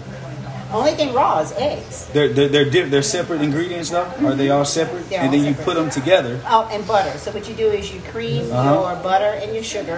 [0.72, 2.08] Only thing raw is eggs.
[2.14, 4.06] They're they're they're, di- they're separate ingredients, though.
[4.26, 5.10] Are they all separate?
[5.10, 5.66] They're and all then you separate.
[5.66, 6.42] put them together.
[6.48, 7.18] Oh, and butter.
[7.18, 8.56] So what you do is you cream Uh-huh.
[8.56, 8.96] Mm-hmm.
[8.98, 9.98] your butter and your sugar,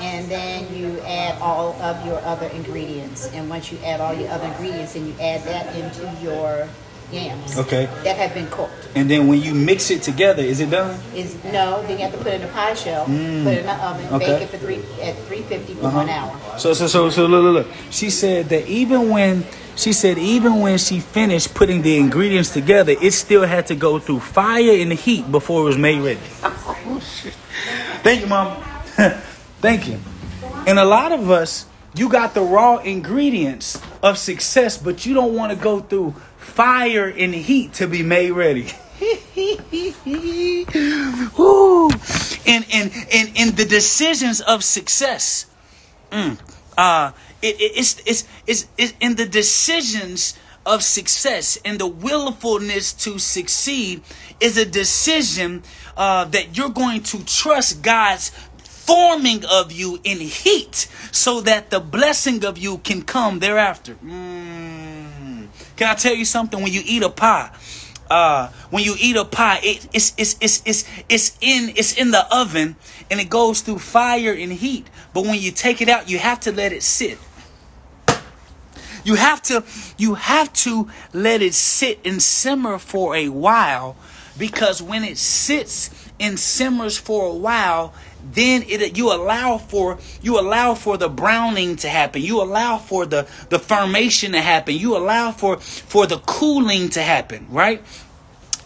[0.00, 3.28] and then you add all of your other ingredients.
[3.34, 6.68] And once you add all your other ingredients, then you add that into your
[7.12, 7.58] yams.
[7.58, 7.86] Okay.
[8.04, 8.88] That have been cooked.
[8.94, 11.00] And then when you mix it together, is it done?
[11.14, 13.66] Is no, then you have to put it in a pie shell, put it in
[13.66, 14.12] the oven, Mm.
[14.16, 14.26] Okay.
[14.26, 16.32] bake it for three at three fifty for one hour.
[16.58, 17.76] So so so so look look look.
[17.90, 19.44] She said that even when
[19.78, 24.00] she said even when she finished putting the ingredients together, it still had to go
[24.00, 26.18] through fire and heat before it was made ready.
[28.02, 28.60] Thank you, mom.
[29.60, 30.00] Thank you.
[30.66, 35.36] And a lot of us, you got the raw ingredients of success, but you don't
[35.36, 38.66] want to go through fire and heat to be made ready.
[41.38, 41.88] Woo.
[42.46, 45.46] And, and, and, and the decisions of success.
[46.10, 46.36] Mm.
[46.76, 52.92] Uh, it, it, it's, it's, it's, it's in the decisions of success and the willfulness
[52.92, 54.02] to succeed
[54.40, 55.62] is a decision
[55.96, 58.30] uh, that you're going to trust God's
[58.62, 63.94] forming of you in heat so that the blessing of you can come thereafter.
[63.94, 65.48] Mm.
[65.76, 66.62] Can I tell you something?
[66.62, 67.50] When you eat a pie,
[68.10, 72.10] uh, when you eat a pie, it, it's, it's, it's, it's, it's in, it's in
[72.10, 72.76] the oven
[73.10, 74.86] and it goes through fire and heat.
[75.12, 77.18] But when you take it out, you have to let it sit.
[79.08, 79.64] You have to,
[79.96, 83.96] you have to let it sit and simmer for a while
[84.36, 85.88] because when it sits
[86.20, 91.76] and simmers for a while, then it you allow for you allow for the browning
[91.76, 92.20] to happen.
[92.20, 94.74] You allow for the the formation to happen.
[94.74, 97.82] You allow for for the cooling to happen right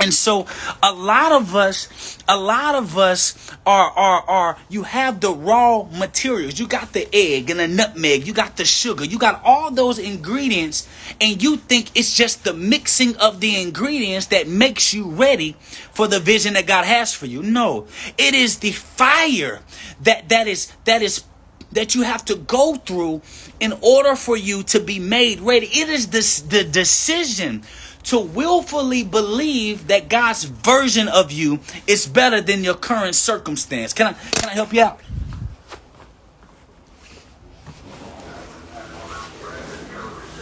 [0.00, 0.46] and so
[0.82, 5.84] a lot of us, a lot of us are, are, are, you have the raw
[5.84, 6.58] materials.
[6.58, 8.26] You got the egg and the nutmeg.
[8.26, 9.04] You got the sugar.
[9.04, 10.88] You got all those ingredients
[11.20, 15.56] and you think it's just the mixing of the ingredients that makes you ready
[15.92, 17.42] for the vision that God has for you.
[17.42, 17.86] No,
[18.18, 19.60] it is the fire
[20.02, 21.24] that, that is, that is
[21.72, 23.22] that you have to go through
[23.58, 25.66] in order for you to be made ready.
[25.66, 27.62] It is this the decision
[28.04, 33.92] to willfully believe that God's version of you is better than your current circumstance.
[33.92, 35.00] Can I can I help you out?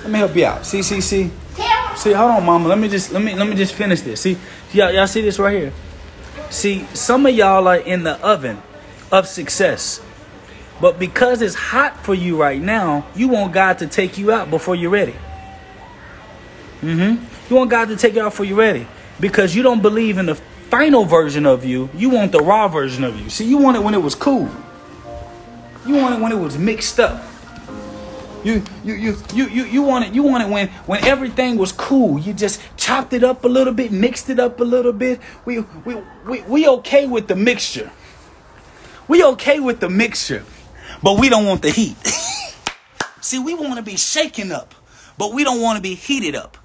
[0.03, 0.67] Let me help you out.
[0.67, 1.31] See, see, see.
[1.97, 2.69] See, hold on, mama.
[2.69, 4.23] Let me just let me let me just finish this.
[4.23, 4.39] See,
[4.73, 5.73] y'all, y'all see this right here.
[6.49, 8.63] See, some of y'all are in the oven
[9.13, 10.01] of success.
[10.81, 14.49] But because it's hot for you right now, you want God to take you out
[14.49, 15.15] before you're ready.
[16.81, 17.23] Mm-hmm.
[17.51, 18.87] You want God to take it out for you're ready.
[19.19, 21.91] Because you don't believe in the final version of you.
[21.95, 23.29] You want the raw version of you.
[23.29, 24.49] See, you want it when it was cool.
[25.85, 27.23] You want it when it was mixed up.
[28.45, 31.73] You you you you you you want it you want it when when everything was
[31.73, 32.19] cool.
[32.19, 35.21] You just chopped it up a little bit, mixed it up a little bit.
[35.45, 35.97] We we
[36.27, 37.91] we, we okay with the mixture.
[39.09, 40.45] We okay with the mixture,
[41.03, 41.97] but we don't want the heat.
[43.21, 44.75] See, we want to be shaken up,
[45.19, 46.57] but we don't want to be heated up.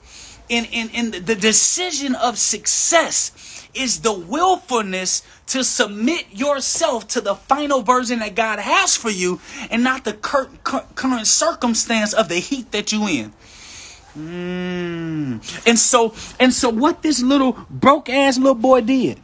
[0.47, 7.35] In in in the, decision of success is the willfulness to submit yourself to the
[7.35, 9.39] final version that God has for you
[9.69, 13.33] and not the cur- cur- current circumstance of the heat that you in.
[14.17, 15.67] Mm.
[15.67, 19.19] And so and so what this little broke ass little boy did.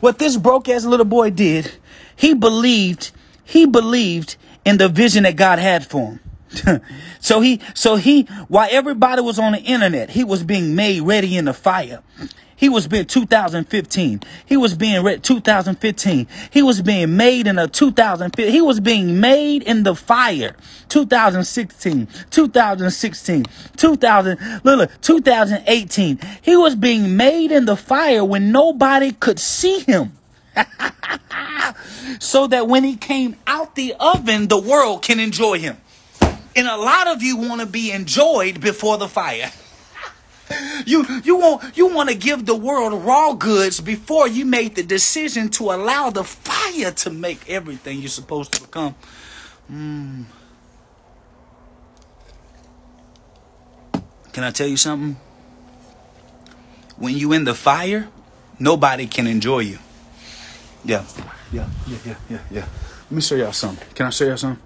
[0.00, 1.72] What this broke ass little boy did,
[2.14, 3.12] he believed
[3.44, 6.20] he believed in the vision that God had for him.
[7.20, 11.36] so he so he while everybody was on the internet, he was being made ready
[11.36, 12.02] in the fire.
[12.56, 14.22] He was being 2015.
[14.46, 16.26] He was being read 2015.
[16.50, 18.50] He was being made in a 2015.
[18.50, 20.56] He was being made in the fire.
[20.88, 23.44] 2016, 2016,
[23.76, 26.18] 2000, look, 2018.
[26.40, 30.12] He was being made in the fire when nobody could see him.
[32.18, 35.76] so that when he came out the oven, the world can enjoy him.
[36.56, 39.52] And a lot of you want to be enjoyed before the fire.
[40.86, 44.84] You you want you want to give the world raw goods before you make the
[44.84, 48.94] decision to allow the fire to make everything you're supposed to become.
[49.68, 50.26] Mm.
[54.32, 55.16] Can I tell you something?
[56.96, 58.08] When you in the fire,
[58.60, 59.78] nobody can enjoy you.
[60.84, 61.04] Yeah,
[61.50, 62.66] yeah, yeah, yeah, yeah, yeah.
[63.06, 63.84] Let me show y'all something.
[63.94, 64.62] Can I show y'all something?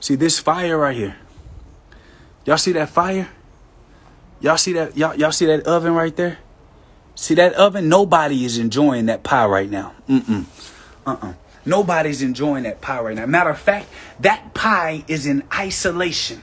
[0.00, 1.16] See this fire right here.
[2.48, 3.28] Y'all see that fire?
[4.40, 4.96] Y'all see that?
[4.96, 6.38] Y'all, y'all see that oven right there?
[7.14, 7.90] See that oven?
[7.90, 9.92] Nobody is enjoying that pie right now.
[10.08, 10.46] Mm-mm.
[11.06, 11.34] Uh-uh.
[11.66, 13.26] Nobody's enjoying that pie right now.
[13.26, 13.90] Matter of fact,
[14.20, 16.40] that pie is in isolation.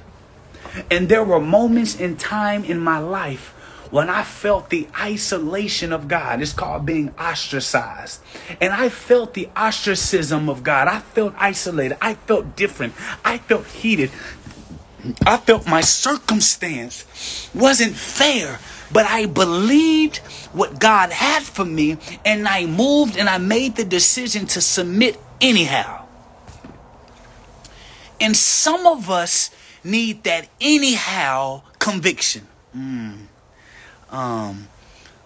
[0.92, 3.54] And there were moments in time in my life
[3.90, 6.40] when I felt the isolation of God.
[6.40, 8.22] It's called being ostracized.
[8.62, 10.88] And I felt the ostracism of God.
[10.88, 11.98] I felt isolated.
[12.00, 12.94] I felt different.
[13.24, 14.12] I felt heated.
[15.26, 18.60] I felt my circumstance wasn't fair,
[18.92, 20.18] but I believed
[20.54, 25.20] what God had for me and I moved and I made the decision to submit
[25.42, 26.06] anyhow.
[28.20, 29.52] And some of us
[29.84, 32.48] need that anyhow conviction.
[32.76, 33.26] Mm.
[34.10, 34.68] Um,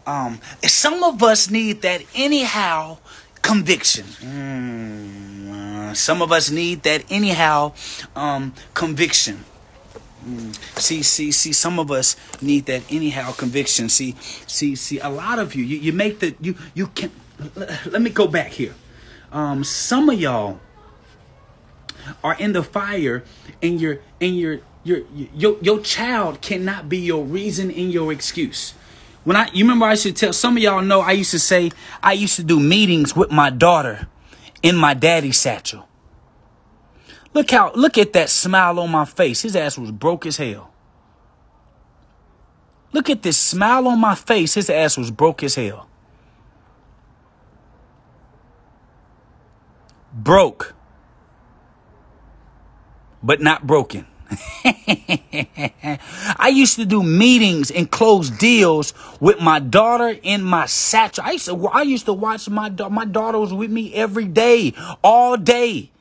[0.05, 2.97] um, some of us need that anyhow
[3.41, 4.05] conviction.
[4.05, 5.89] Mm.
[5.89, 7.73] Uh, some of us need that anyhow
[8.15, 9.45] um, conviction.
[10.75, 11.53] See, see, see.
[11.53, 13.89] Some of us need that anyhow conviction.
[13.89, 14.15] See,
[14.47, 14.99] see, see.
[14.99, 17.11] A lot of you, you, you make the you you can.
[17.85, 18.75] Let me go back here.
[19.31, 20.59] Um, some of y'all
[22.23, 23.23] are in the fire,
[23.61, 28.73] and your and your your your your child cannot be your reason and your excuse.
[29.23, 31.39] When I, you remember, I used to tell some of y'all know I used to
[31.39, 34.07] say I used to do meetings with my daughter
[34.63, 35.88] in my daddy satchel.
[37.39, 39.43] Look how, look at that smile on my face.
[39.43, 40.73] His ass was broke as hell.
[42.91, 44.55] Look at this smile on my face.
[44.55, 45.87] His ass was broke as hell.
[50.11, 50.75] Broke,
[53.23, 54.05] but not broken.
[54.65, 61.23] I used to do meetings and close deals with my daughter in my satchel.
[61.25, 62.69] I used to, I used to watch my.
[62.69, 65.91] My daughter was with me every day, all day.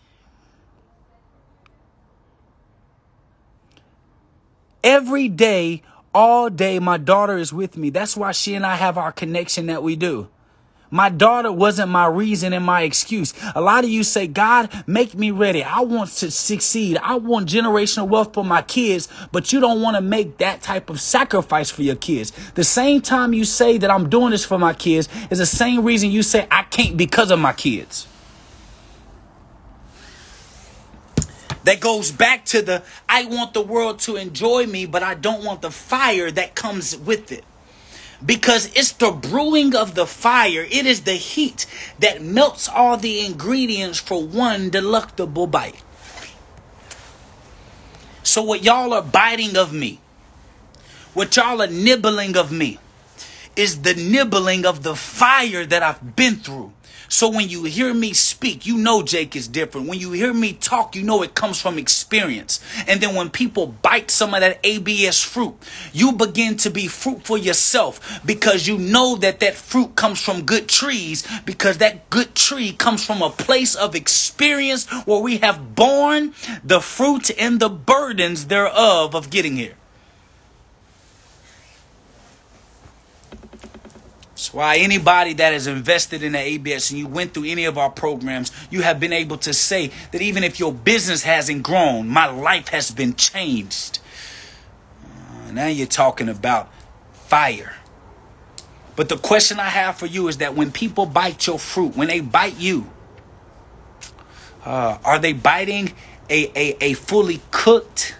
[4.88, 5.82] Every day,
[6.14, 7.90] all day, my daughter is with me.
[7.90, 10.30] That's why she and I have our connection that we do.
[10.90, 13.34] My daughter wasn't my reason and my excuse.
[13.54, 15.62] A lot of you say, God, make me ready.
[15.62, 16.96] I want to succeed.
[17.02, 20.88] I want generational wealth for my kids, but you don't want to make that type
[20.88, 22.32] of sacrifice for your kids.
[22.54, 25.84] The same time you say that I'm doing this for my kids is the same
[25.84, 28.06] reason you say I can't because of my kids.
[31.68, 35.44] That goes back to the I want the world to enjoy me, but I don't
[35.44, 37.44] want the fire that comes with it.
[38.24, 41.66] Because it's the brewing of the fire, it is the heat
[41.98, 45.82] that melts all the ingredients for one delectable bite.
[48.22, 50.00] So, what y'all are biting of me,
[51.12, 52.78] what y'all are nibbling of me,
[53.56, 56.72] is the nibbling of the fire that I've been through.
[57.08, 59.88] So when you hear me speak, you know Jake is different.
[59.88, 62.60] When you hear me talk, you know it comes from experience.
[62.86, 65.54] And then when people bite some of that ABS fruit,
[65.92, 70.68] you begin to be fruitful yourself because you know that that fruit comes from good
[70.68, 76.34] trees because that good tree comes from a place of experience where we have borne
[76.62, 79.74] the fruit and the burdens thereof of getting here.
[84.38, 87.76] That's why anybody that is invested in the ABS and you went through any of
[87.76, 92.06] our programs, you have been able to say that even if your business hasn't grown,
[92.06, 93.98] my life has been changed.
[95.02, 96.72] Uh, now you're talking about
[97.14, 97.74] fire.
[98.94, 102.06] But the question I have for you is that when people bite your fruit, when
[102.06, 102.88] they bite you,
[104.64, 105.92] uh, are they biting
[106.30, 108.14] a, a, a fully cooked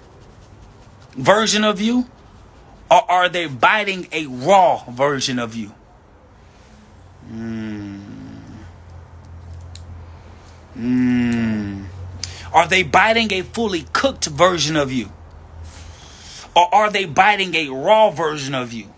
[1.13, 2.09] version of you?
[2.91, 5.75] Or are they biting a raw version of you?
[7.31, 8.01] Mm.
[10.77, 11.85] Mm.
[12.53, 15.11] Are they biting a fully cooked version of you?
[16.57, 18.93] Or are they biting a raw version of you?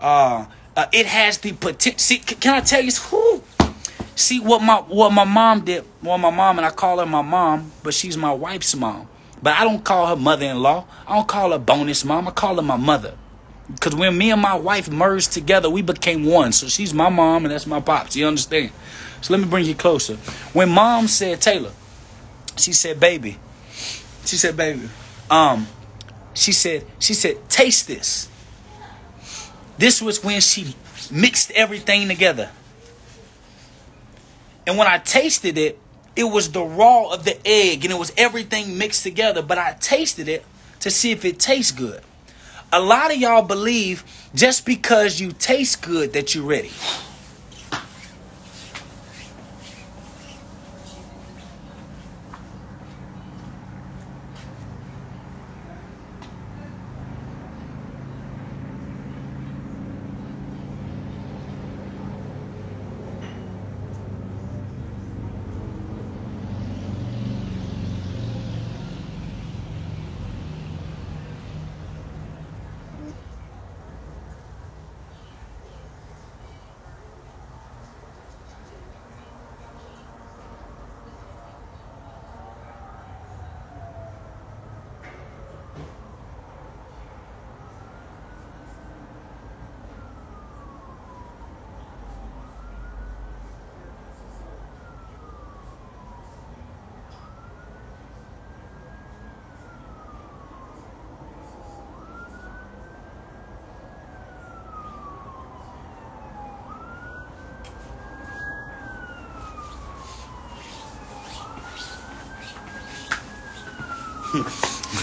[0.00, 1.98] Uh, uh, it has the potential.
[1.98, 2.90] See, can I tell you?
[4.14, 5.84] See what my what my mom did.
[6.02, 9.08] Well, my mom and I call her my mom, but she's my wife's mom.
[9.42, 10.86] But I don't call her mother-in-law.
[11.06, 12.26] I don't call her bonus mom.
[12.26, 13.14] I call her my mother.
[13.72, 16.52] Because when me and my wife merged together, we became one.
[16.52, 18.14] So she's my mom and that's my pops.
[18.14, 18.70] You understand?
[19.22, 20.16] So let me bring you closer.
[20.52, 21.72] When mom said, Taylor,
[22.56, 23.38] she said, baby,
[24.24, 24.88] she said, baby,
[25.30, 25.66] um,
[26.34, 28.28] she said, she said, taste this.
[29.78, 30.74] This was when she
[31.10, 32.50] mixed everything together.
[34.66, 35.78] And when I tasted it,
[36.14, 39.42] it was the raw of the egg and it was everything mixed together.
[39.42, 40.44] But I tasted it
[40.80, 42.02] to see if it tastes good.
[42.72, 44.04] A lot of y'all believe
[44.34, 46.72] just because you taste good that you're ready.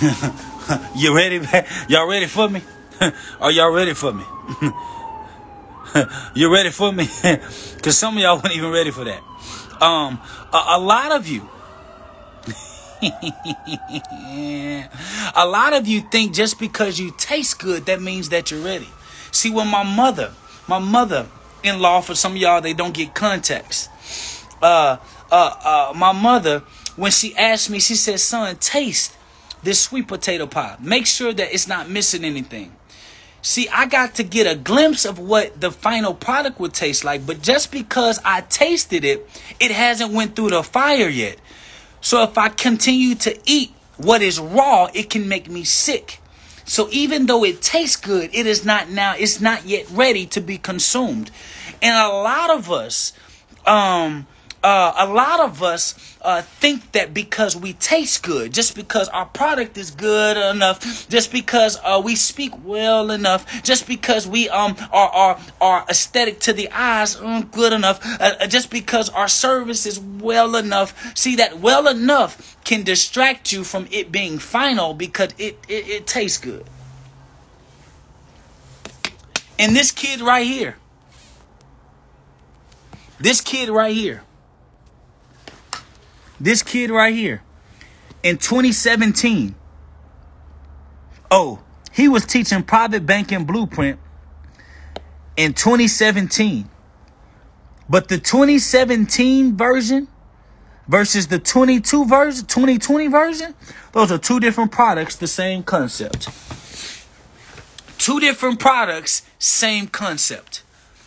[0.96, 1.40] you ready?
[1.88, 2.62] Y'all ready for me?
[3.40, 4.24] Are y'all ready for me?
[6.36, 7.08] you ready for me?
[7.76, 9.22] Because some of y'all weren't even ready for that.
[9.82, 10.20] Um,
[10.52, 11.48] a, a lot of you,
[15.36, 18.90] a lot of you think just because you taste good, that means that you're ready.
[19.32, 20.34] See, when my mother,
[20.68, 23.90] my mother-in-law, for some of y'all, they don't get context.
[24.62, 24.98] Uh,
[25.32, 26.60] uh, uh, my mother,
[26.98, 29.16] when she asked me, she said, "Son, taste
[29.64, 30.78] this sweet potato pie.
[30.80, 32.76] Make sure that it's not missing anything."
[33.46, 37.26] See, I got to get a glimpse of what the final product would taste like,
[37.26, 41.40] but just because I tasted it, it hasn't went through the fire yet.
[42.00, 46.22] So if I continue to eat what is raw, it can make me sick.
[46.64, 50.40] So even though it tastes good, it is not now, it's not yet ready to
[50.40, 51.30] be consumed.
[51.82, 53.12] And a lot of us,
[53.66, 54.26] um,
[54.64, 59.26] uh, a lot of us uh, think that because we taste good, just because our
[59.26, 64.76] product is good enough, just because uh, we speak well enough, just because we um
[64.92, 69.28] are are, are aesthetic to the eyes mm, good enough, uh, uh, just because our
[69.28, 71.16] service is well enough.
[71.16, 76.08] See that well enough can distract you from it being final because it, it, it
[76.08, 76.66] tastes good.
[79.60, 80.78] And this kid right here,
[83.20, 84.24] this kid right here,
[86.44, 87.42] this kid right here,
[88.22, 89.56] in 2017.
[91.32, 91.60] Oh,
[91.92, 94.00] he was teaching private banking blueprint
[95.38, 96.70] in 2017.
[97.90, 100.08] But the 2017 version
[100.88, 103.56] versus the 22 version, 2020 version,
[103.94, 106.28] those are two different products, the same concept.
[107.98, 110.64] Two different products, same concept.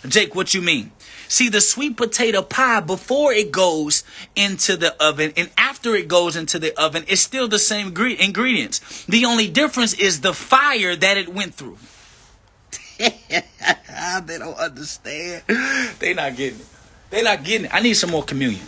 [0.07, 0.93] Jake, what you mean?
[1.29, 4.05] See, the sweet potato pie before it goes
[4.35, 8.09] into the oven and after it goes into the oven, it's still the same gre-
[8.19, 9.05] ingredients.
[9.07, 11.79] The only difference is the fire that it went through.
[12.99, 15.43] they don't understand.
[15.99, 16.67] They not getting it.
[17.11, 17.75] They not getting it.
[17.75, 18.67] I need some more communion.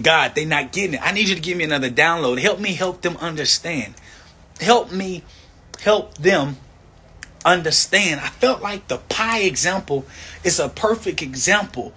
[0.00, 1.00] God, they not getting it.
[1.02, 2.40] I need you to give me another download.
[2.40, 3.94] Help me help them understand.
[4.60, 5.22] Help me
[5.80, 6.56] help them
[7.44, 8.20] understand.
[8.20, 10.06] I felt like the pie example
[10.42, 11.92] is a perfect example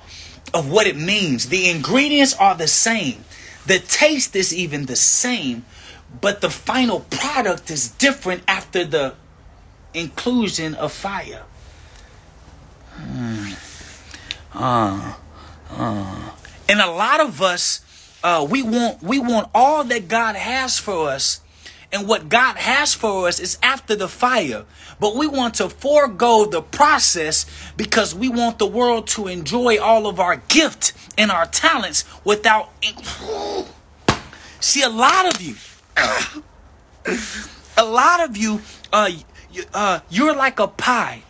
[0.54, 1.50] of what it means.
[1.50, 3.24] The ingredients are the same.
[3.66, 5.66] The taste is even the same,
[6.22, 9.16] but the final product is different after the
[9.94, 11.44] inclusion of fire.
[12.94, 13.54] Hmm.
[14.54, 15.14] Uh,
[15.72, 16.32] uh.
[16.70, 17.82] And a lot of us,
[18.24, 21.42] uh, we want we want all that God has for us,
[21.92, 24.66] and what God has for us is after the fire.
[25.00, 27.46] But we want to forego the process
[27.78, 32.72] because we want the world to enjoy all of our gift and our talents without.
[34.60, 35.56] See, a lot of you,
[37.78, 38.62] a lot of you,
[38.92, 39.12] uh,
[39.74, 41.24] uh, you're like a pie.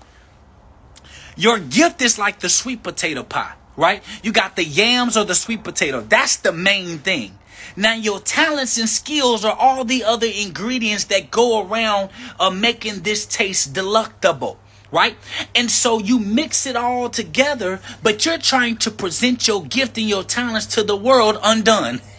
[1.35, 4.01] Your gift is like the sweet potato pie, right?
[4.23, 6.01] You got the yams or the sweet potato.
[6.01, 7.37] That's the main thing.
[7.75, 13.01] Now, your talents and skills are all the other ingredients that go around uh, making
[13.01, 14.59] this taste delectable,
[14.91, 15.15] right?
[15.55, 20.09] And so you mix it all together, but you're trying to present your gift and
[20.09, 22.01] your talents to the world undone.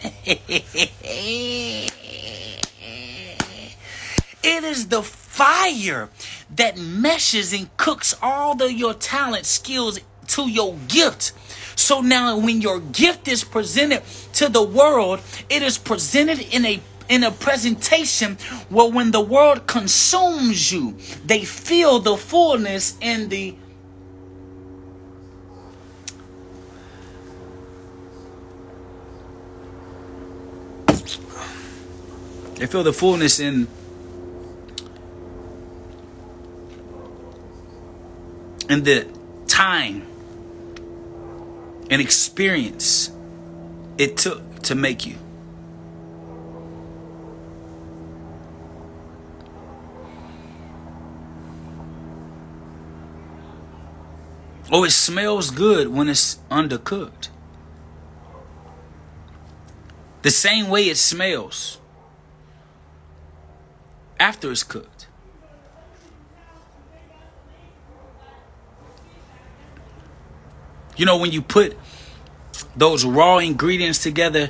[4.41, 6.09] It is the fire
[6.55, 11.33] that meshes and cooks all of your talent skills to your gift.
[11.79, 14.03] So now when your gift is presented
[14.33, 19.65] to the world, it is presented in a in a presentation where when the world
[19.65, 23.55] consumes you, they feel the fullness and the
[32.55, 33.69] they feel the fullness in
[38.67, 39.07] and the
[39.47, 40.08] time
[41.89, 43.11] and experience
[43.97, 45.15] it took to make you.
[54.71, 57.29] Oh, it smells good when it's undercooked.
[60.21, 61.79] The same way it smells
[64.19, 64.98] after it's cooked.
[70.99, 71.77] You know, when you put
[72.75, 74.49] those raw ingredients together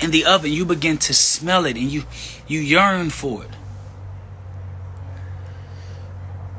[0.00, 2.04] in the oven, you begin to smell it and you
[2.46, 3.50] you yearn for it.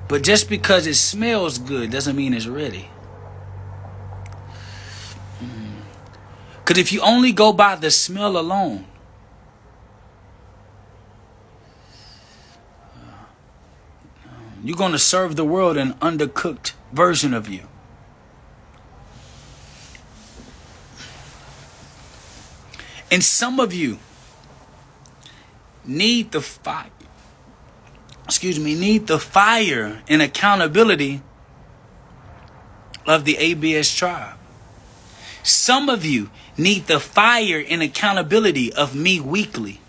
[0.08, 2.88] But just because it smells good doesn't mean it's ready.
[5.42, 5.82] Mm.
[6.60, 8.86] Because if you only go by the smell alone,
[14.64, 17.69] you're going to serve the world an undercooked version of you.
[23.12, 24.00] And some of you
[25.86, 26.90] need the fire.
[28.26, 31.22] Excuse me, need the fire and accountability
[33.08, 34.38] of the ABS tribe.
[35.42, 39.82] Some of you need the fire and accountability of me weekly.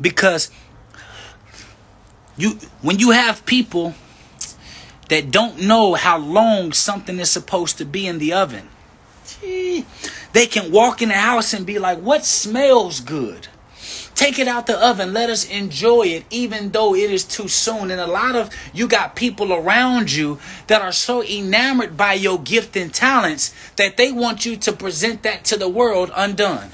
[0.00, 0.50] Because
[2.38, 3.94] you when you have people
[5.08, 8.68] that don't know how long something is supposed to be in the oven,
[9.40, 13.48] they can walk in the house and be like, What smells good?
[14.18, 15.12] Take it out the oven.
[15.12, 17.92] Let us enjoy it, even though it is too soon.
[17.92, 22.40] And a lot of you got people around you that are so enamored by your
[22.40, 26.70] gift and talents that they want you to present that to the world undone.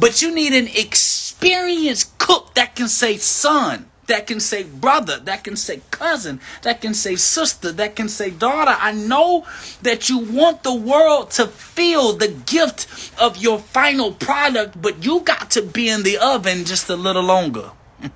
[0.00, 5.44] But you need an experienced cook that can say, Son, that can say brother, that
[5.44, 8.74] can say cousin, that can say sister, that can say daughter.
[8.76, 9.46] I know
[9.82, 15.20] that you want the world to feel the gift of your final product, but you
[15.20, 17.70] got to be in the oven just a little longer.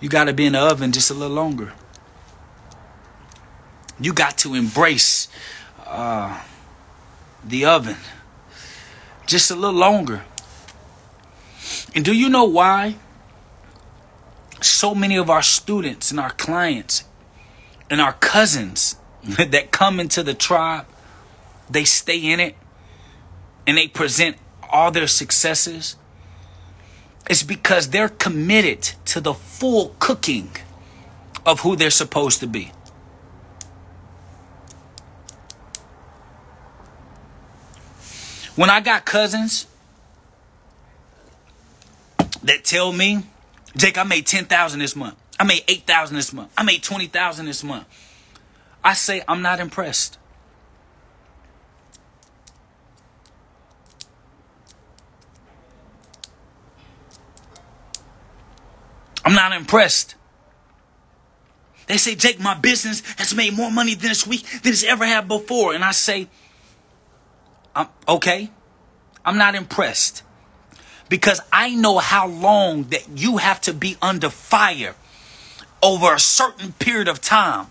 [0.00, 1.72] You got to be in the oven just a little longer.
[4.00, 5.28] You got to embrace
[5.86, 6.40] uh,
[7.44, 7.96] the oven
[9.26, 10.24] just a little longer.
[11.98, 12.94] And do you know why?
[14.60, 17.02] So many of our students and our clients
[17.90, 18.94] and our cousins
[19.24, 20.86] that come into the tribe,
[21.68, 22.54] they stay in it
[23.66, 24.36] and they present
[24.70, 25.96] all their successes.
[27.28, 30.52] It's because they're committed to the full cooking
[31.44, 32.70] of who they're supposed to be.
[38.54, 39.66] When I got cousins
[42.48, 43.22] that tell me,
[43.76, 45.16] Jake, I made 10,000 this month.
[45.38, 46.52] I made 8,000 this month.
[46.56, 47.86] I made 20,000 this month.
[48.82, 50.18] I say, I'm not impressed.
[59.24, 60.14] I'm not impressed.
[61.86, 65.28] They say, Jake, my business has made more money this week than it's ever had
[65.28, 65.74] before.
[65.74, 66.28] And I say,
[67.76, 68.50] I'm, okay,
[69.24, 70.22] I'm not impressed.
[71.08, 74.94] Because I know how long that you have to be under fire
[75.82, 77.68] over a certain period of time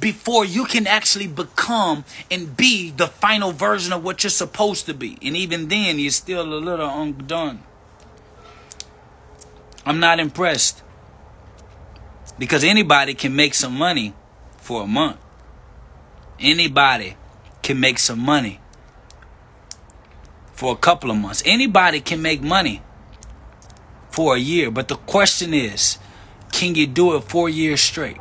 [0.00, 4.94] before you can actually become and be the final version of what you're supposed to
[4.94, 5.16] be.
[5.22, 7.62] And even then, you're still a little undone.
[9.86, 10.82] I'm not impressed.
[12.38, 14.14] Because anybody can make some money
[14.56, 15.18] for a month.
[16.40, 17.16] Anybody
[17.62, 18.58] can make some money
[20.62, 21.42] for a couple of months.
[21.44, 22.82] Anybody can make money
[24.10, 24.70] for a year.
[24.70, 25.98] But the question is,
[26.52, 28.18] can you do it four years straight?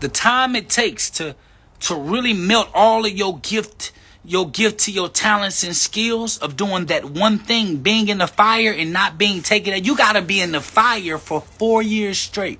[0.00, 1.36] The time it takes to
[1.80, 3.92] to really melt all of your gift
[4.24, 8.26] your gift to your talents and skills of doing that one thing, being in the
[8.26, 9.84] fire and not being taken out.
[9.84, 12.58] You got to be in the fire for four years straight.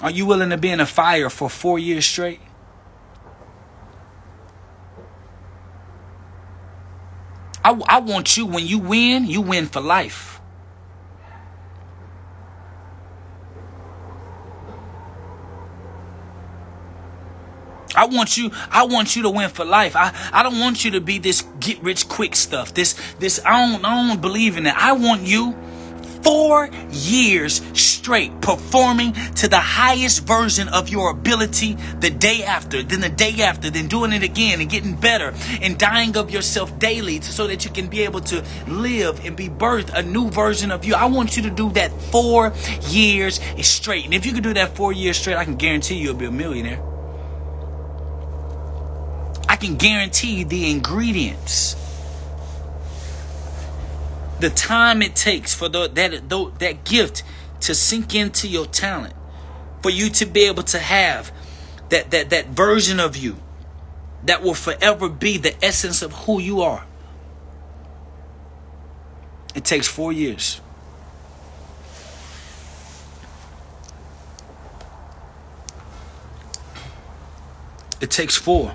[0.00, 2.40] Are you willing to be in a fire for four years straight?
[7.64, 10.38] I, I want you, when you win, you win for life.
[17.98, 19.96] I want you I want you to win for life.
[19.96, 22.72] I, I don't want you to be this get rich quick stuff.
[22.72, 24.76] This this I don't I don't believe in that.
[24.78, 25.56] I want you
[26.22, 33.00] four years straight performing to the highest version of your ability the day after, then
[33.00, 37.20] the day after, then doing it again and getting better and dying of yourself daily
[37.20, 40.84] so that you can be able to live and be birthed a new version of
[40.84, 40.94] you.
[40.94, 42.52] I want you to do that four
[42.88, 44.04] years straight.
[44.04, 46.30] And if you can do that four years straight, I can guarantee you'll be a
[46.30, 46.82] millionaire.
[49.48, 51.74] I can guarantee the ingredients
[54.40, 57.22] the time it takes for the, that the, that gift
[57.60, 59.14] to sink into your talent.
[59.82, 61.32] For you to be able to have
[61.90, 63.36] that that that version of you
[64.24, 66.84] that will forever be the essence of who you are.
[69.54, 70.60] It takes 4 years.
[78.00, 78.74] It takes 4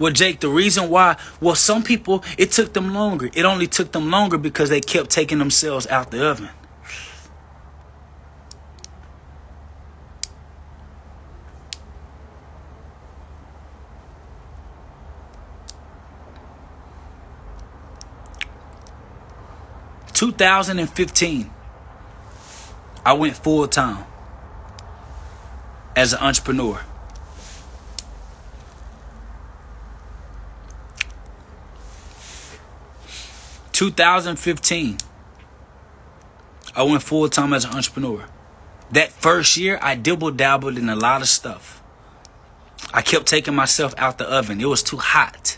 [0.00, 3.30] well, Jake, the reason why, well, some people, it took them longer.
[3.34, 6.48] It only took them longer because they kept taking themselves out the oven.
[20.14, 21.50] Two thousand and fifteen,
[23.06, 24.04] I went full time
[25.96, 26.84] as an entrepreneur.
[33.80, 34.98] 2015,
[36.76, 38.26] I went full time as an entrepreneur.
[38.90, 41.82] That first year, I dibble dabbled in a lot of stuff.
[42.92, 44.60] I kept taking myself out the oven.
[44.60, 45.56] It was too hot.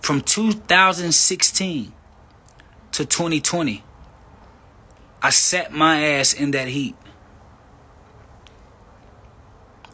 [0.00, 1.92] From 2016
[2.92, 3.84] to 2020,
[5.20, 6.96] I sat my ass in that heat.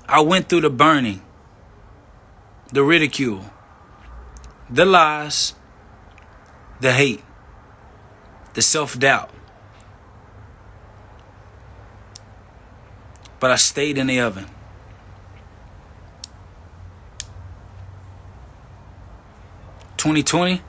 [0.08, 1.22] I went through the burning,
[2.72, 3.46] the ridicule,
[4.70, 5.54] the lies,
[6.80, 7.22] the hate,
[8.54, 9.30] the self doubt.
[13.40, 14.46] But I stayed in the oven.
[19.96, 20.62] Twenty twenty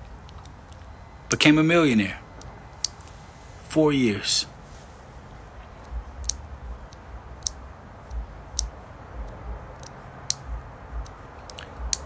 [1.29, 2.19] became a millionaire.
[3.69, 4.45] Four years.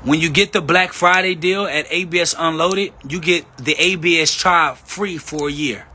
[0.10, 4.74] When you get the Black Friday deal at ABS Unloaded, you get the ABS trial
[4.74, 5.86] free for a year.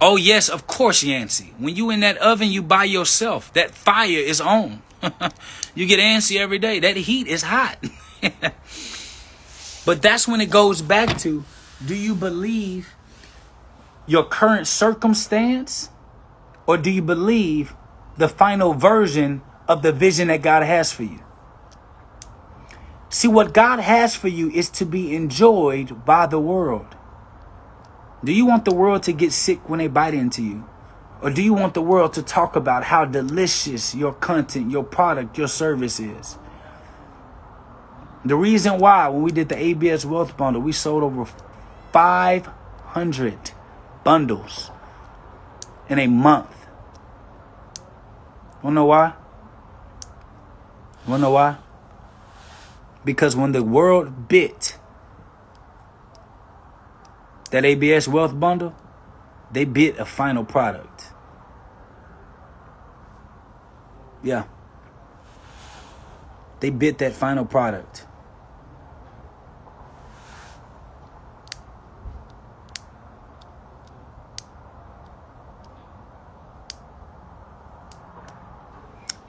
[0.00, 1.52] Oh yes, of course, Yancy.
[1.58, 3.52] When you in that oven, you by yourself.
[3.52, 4.80] That fire is on.
[5.74, 6.80] you get antsy every day.
[6.80, 7.76] That heat is hot.
[9.84, 11.44] but that's when it goes back to
[11.84, 12.94] do you believe
[14.06, 15.90] your current circumstance
[16.66, 17.74] or do you believe
[18.16, 21.20] the final version of the vision that God has for you?
[23.08, 26.96] See, what God has for you is to be enjoyed by the world.
[28.24, 30.68] Do you want the world to get sick when they bite into you?
[31.20, 35.38] Or do you want the world to talk about how delicious your content, your product,
[35.38, 36.38] your service is?
[38.24, 41.26] The reason why, when we did the ABS Wealth Bundle, we sold over
[41.92, 43.50] 500
[44.04, 44.70] bundles
[45.88, 46.61] in a month.
[48.62, 49.12] Wanna know why?
[51.06, 51.56] Wanna know why?
[53.04, 54.78] Because when the world bit
[57.50, 58.74] that ABS Wealth Bundle,
[59.50, 61.12] they bid a final product.
[64.22, 64.44] Yeah.
[66.60, 68.06] They bid that final product.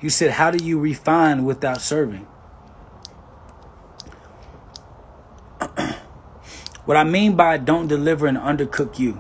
[0.04, 2.28] You said, How do you refine without serving?
[6.86, 9.14] What I mean by don't deliver and undercook you.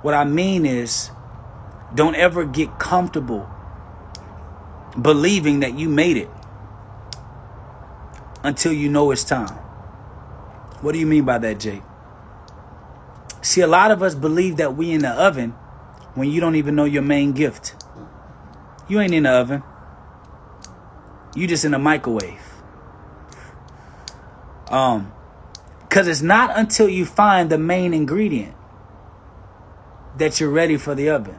[0.00, 1.10] What I mean is
[1.94, 3.46] don't ever get comfortable
[4.98, 6.30] believing that you made it
[8.42, 9.54] until you know it's time.
[10.80, 11.82] What do you mean by that, Jake?
[13.42, 15.50] See, a lot of us believe that we in the oven
[16.14, 17.74] when you don't even know your main gift.
[18.88, 19.62] You ain't in the oven.
[21.34, 22.40] You just in the microwave.
[24.70, 25.12] Um,
[25.88, 28.54] because it's not until you find the main ingredient
[30.18, 31.36] that you're ready for the oven.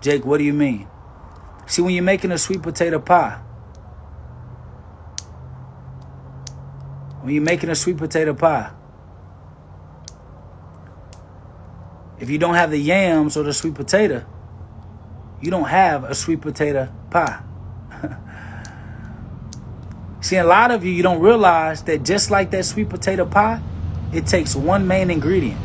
[0.00, 0.88] Jake, what do you mean?
[1.66, 3.40] See, when you're making a sweet potato pie,
[7.20, 8.70] when you're making a sweet potato pie,
[12.18, 14.24] if you don't have the yams or the sweet potato,
[15.40, 17.40] you don't have a sweet potato pie.
[20.20, 23.62] See, a lot of you, you don't realize that just like that sweet potato pie,
[24.12, 25.60] it takes one main ingredient.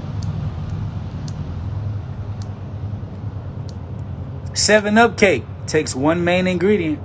[4.53, 6.99] Seven Up cake takes one main ingredient.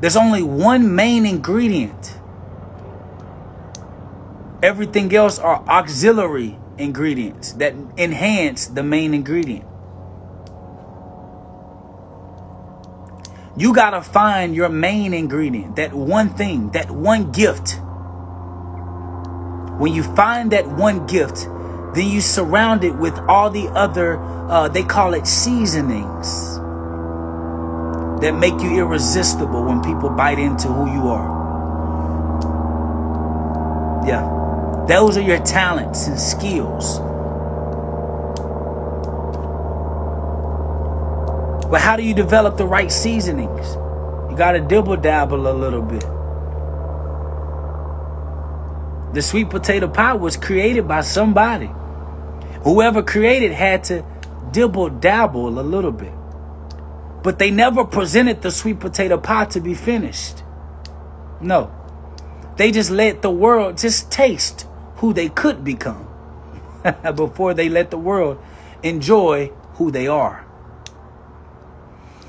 [0.00, 2.18] There's only one main ingredient.
[4.62, 9.64] Everything else are auxiliary ingredients that enhance the main ingredient.
[13.56, 17.80] You got to find your main ingredient, that one thing, that one gift.
[19.80, 21.46] When you find that one gift,
[21.94, 26.56] then you surround it with all the other, uh, they call it seasonings
[28.20, 31.46] that make you irresistible when people bite into who you are.
[34.06, 34.35] Yeah.
[34.88, 37.00] Those are your talents and skills.
[41.68, 43.74] But how do you develop the right seasonings?
[44.30, 46.04] You got to dibble dabble a little bit.
[49.12, 51.68] The sweet potato pie was created by somebody.
[52.62, 54.04] Whoever created had to
[54.52, 56.12] dibble dabble a little bit.
[57.24, 60.44] But they never presented the sweet potato pie to be finished.
[61.40, 61.72] No.
[62.56, 66.08] They just let the world just taste who they could become
[67.14, 68.42] before they let the world
[68.82, 70.46] enjoy who they are.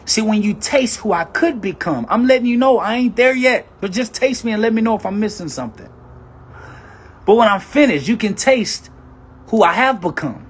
[0.05, 3.35] See, when you taste who I could become, I'm letting you know I ain't there
[3.35, 3.67] yet.
[3.81, 5.89] But just taste me and let me know if I'm missing something.
[7.25, 8.89] But when I'm finished, you can taste
[9.47, 10.47] who I have become.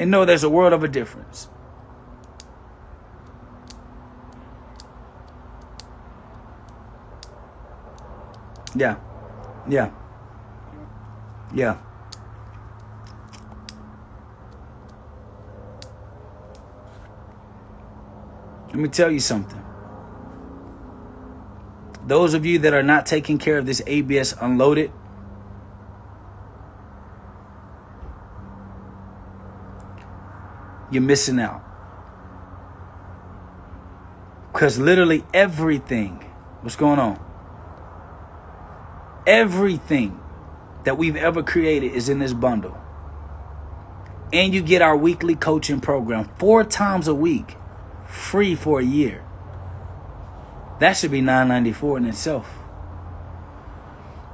[0.00, 1.48] And know there's a world of a difference.
[8.74, 8.96] Yeah.
[9.68, 9.90] Yeah.
[11.54, 11.78] Yeah.
[18.68, 19.62] Let me tell you something.
[22.06, 24.92] Those of you that are not taking care of this ABS unloaded,
[30.90, 31.64] you're missing out.
[34.52, 36.24] Because literally everything,
[36.60, 37.18] what's going on?
[39.26, 40.19] Everything
[40.84, 42.76] that we've ever created is in this bundle.
[44.32, 47.56] And you get our weekly coaching program four times a week,
[48.06, 49.24] free for a year.
[50.78, 52.46] That should be nine ninety four in itself.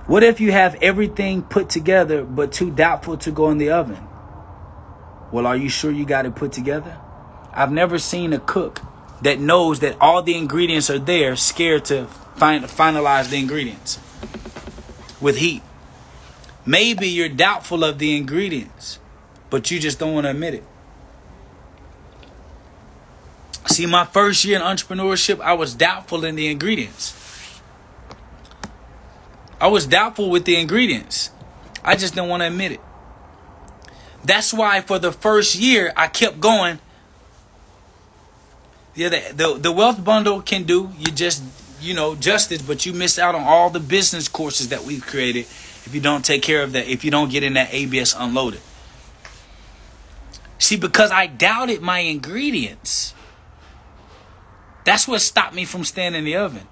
[0.07, 3.99] What if you have everything put together but too doubtful to go in the oven?
[5.33, 6.97] Well, are you sure you got it put together?
[7.53, 8.81] I've never seen a cook
[9.23, 13.99] that knows that all the ingredients are there, scared to find finalize the ingredients
[15.21, 15.63] with heat.
[16.67, 18.99] Maybe you're doubtful of the ingredients,
[19.51, 20.65] but you just don't want to admit it.
[23.69, 27.61] See, my first year in entrepreneurship, I was doubtful in the ingredients.
[29.61, 31.31] I was doubtful with the ingredients.
[31.85, 32.81] I just didn't want to admit it.
[34.25, 36.81] That's why for the first year I kept going.
[38.95, 41.45] Yeah, the, the, the wealth bundle can do you just
[41.81, 45.47] you know justice, but you miss out on all the business courses that we've created
[45.87, 46.89] if you don't take care of that.
[46.89, 48.61] If you don't get in that ABS unloaded.
[50.59, 53.15] See, because I doubted my ingredients.
[54.85, 56.67] That's what stopped me from staying in the oven.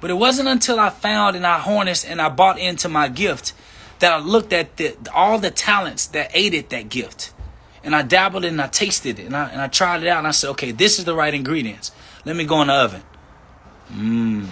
[0.00, 3.52] But it wasn't until I found and I harnessed and I bought into my gift
[3.98, 7.32] that I looked at the, all the talents that aided that gift.
[7.82, 10.26] And I dabbled and I tasted it and I, and I tried it out and
[10.26, 11.92] I said, okay, this is the right ingredients.
[12.24, 13.02] Let me go in the oven.
[13.92, 14.48] Mmm.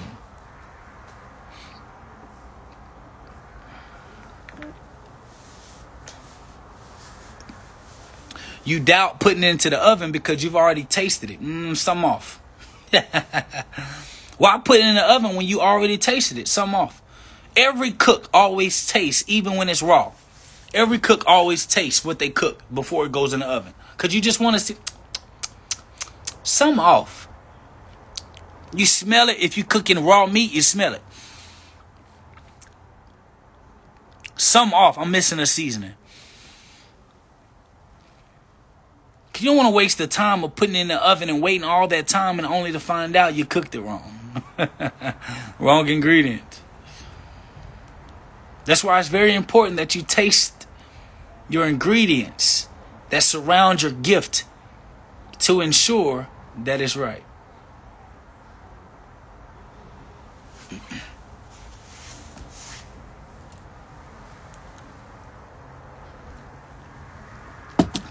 [8.65, 11.43] You doubt putting it into the oven because you've already tasted it.
[11.43, 12.41] Mmm, some off.
[14.39, 16.49] Why put it in the oven when you already tasted it?
[16.49, 17.03] Some off.
[17.57, 20.13] Every cook always tastes, even when it's raw.
[20.73, 23.75] Every cook always tastes what they cook before it goes in the oven.
[23.97, 24.77] Cause you just want to see
[26.43, 27.29] some off.
[28.75, 31.03] You smell it if you're cooking raw meat, you smell it.
[34.37, 34.99] Some off.
[34.99, 35.95] I'm missing a seasoning.
[39.41, 41.89] You don't want to waste the time of putting in the oven and waiting all
[41.89, 44.21] that time and only to find out you cooked it wrong.
[45.59, 46.61] wrong ingredient.
[48.65, 50.67] That's why it's very important that you taste
[51.49, 52.69] your ingredients
[53.11, 54.45] that surround your gift
[55.41, 57.25] to ensure that it's right.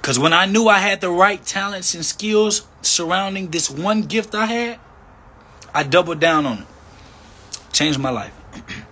[0.04, 4.36] Because when I knew I had the right talents and skills surrounding this one gift
[4.36, 4.80] I had,
[5.74, 6.66] I doubled down on it.
[7.72, 8.34] Changed my life.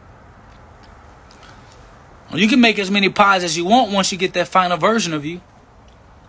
[2.34, 5.14] You can make as many pies as you want once you get that final version
[5.14, 5.42] of you.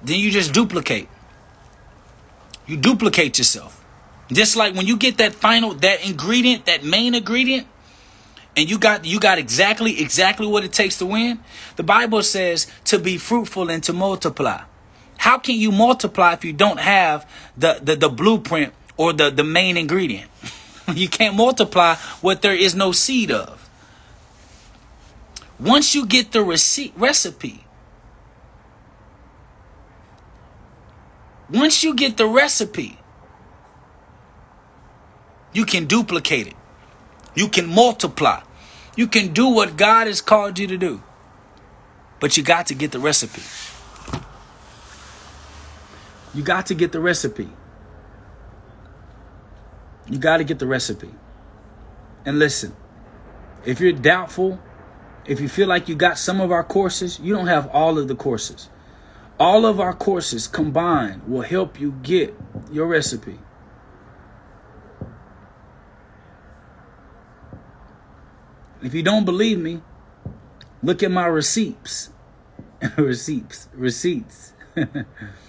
[0.02, 1.08] Then you just duplicate.
[2.66, 3.84] You duplicate yourself.
[4.32, 7.68] Just like when you get that final that ingredient, that main ingredient,
[8.56, 11.38] and you got you got exactly exactly what it takes to win.
[11.76, 14.62] The Bible says to be fruitful and to multiply.
[15.18, 19.44] How can you multiply if you don't have the the, the blueprint or the, the
[19.44, 20.30] main ingredient?
[20.94, 23.68] you can't multiply what there is no seed of.
[25.58, 27.64] Once you get the receipt recipe,
[31.52, 32.98] once you get the recipe,
[35.52, 36.56] you can duplicate it.
[37.34, 38.42] You can multiply.
[38.96, 41.02] You can do what God has called you to do.
[42.20, 43.42] But you got to get the recipe.
[46.34, 47.50] You got to get the recipe.
[50.10, 51.10] You got to get the recipe.
[52.24, 52.74] And listen,
[53.64, 54.60] if you're doubtful
[55.24, 58.08] if you feel like you got some of our courses, you don't have all of
[58.08, 58.68] the courses.
[59.38, 62.34] All of our courses combined will help you get
[62.70, 63.38] your recipe.
[68.82, 69.80] If you don't believe me,
[70.82, 72.10] look at my receipts.
[72.96, 73.68] receipts.
[73.74, 74.54] Receipts.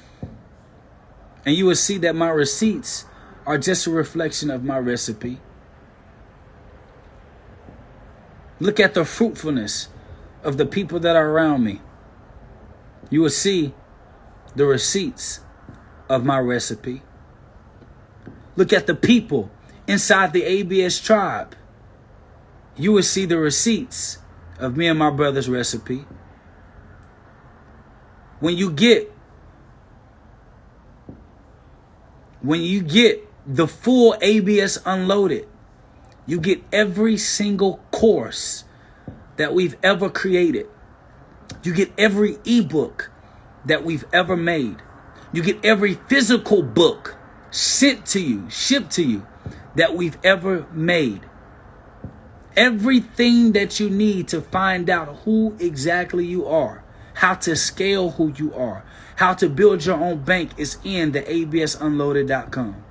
[1.45, 3.05] and you will see that my receipts
[3.45, 5.39] are just a reflection of my recipe.
[8.59, 9.89] Look at the fruitfulness
[10.43, 11.81] of the people that are around me.
[13.09, 13.73] You will see
[14.55, 15.41] the receipts
[16.09, 17.01] of my recipe.
[18.55, 19.51] Look at the people
[19.87, 21.55] inside the ABS tribe.
[22.77, 24.19] You will see the receipts
[24.59, 26.05] of me and my brother's recipe.
[28.39, 29.12] When you get
[32.43, 35.47] when you get the full ABS unloaded,
[36.27, 38.65] you get every single course
[39.37, 40.67] that we've ever created.
[41.63, 43.11] You get every ebook
[43.65, 44.77] that we've ever made.
[45.31, 47.15] You get every physical book
[47.49, 49.25] sent to you, shipped to you
[49.75, 51.21] that we've ever made.
[52.55, 56.83] Everything that you need to find out who exactly you are
[57.15, 58.83] how to scale who you are,
[59.16, 62.84] how to build your own bank is in the absunloaded.com.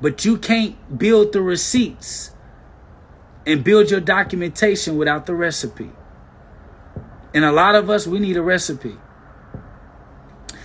[0.00, 2.32] But you can't build the receipts
[3.46, 5.90] and build your documentation without the recipe.
[7.34, 8.96] And a lot of us, we need a recipe.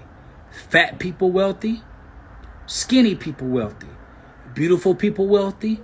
[0.71, 1.83] fat people wealthy,
[2.67, 3.89] skinny people wealthy,
[4.55, 5.81] beautiful people wealthy,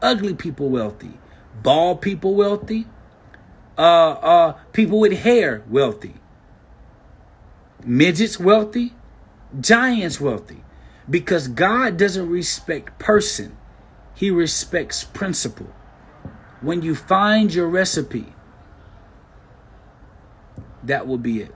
[0.00, 1.12] ugly people wealthy,
[1.62, 2.86] bald people wealthy,
[3.76, 6.14] uh, uh, people with hair wealthy,
[7.84, 8.94] midgets wealthy,
[9.60, 10.64] giants wealthy.
[11.10, 13.58] Because God doesn't respect person,
[14.14, 15.74] He respects principle.
[16.62, 18.32] When you find your recipe,
[20.88, 21.54] that will be it.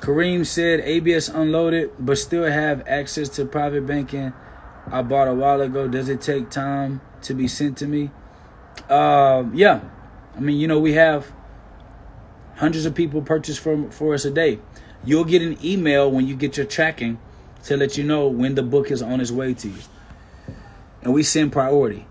[0.00, 4.34] Kareem said ABS unloaded, but still have access to private banking.
[4.90, 5.88] I bought a while ago.
[5.88, 8.10] Does it take time to be sent to me?
[8.88, 9.80] Uh, yeah.
[10.36, 11.32] I mean, you know, we have
[12.56, 14.58] hundreds of people purchase from for us a day.
[15.06, 17.18] You'll get an email when you get your tracking
[17.64, 19.82] to let you know when the book is on its way to you.
[21.02, 22.06] And we send priority.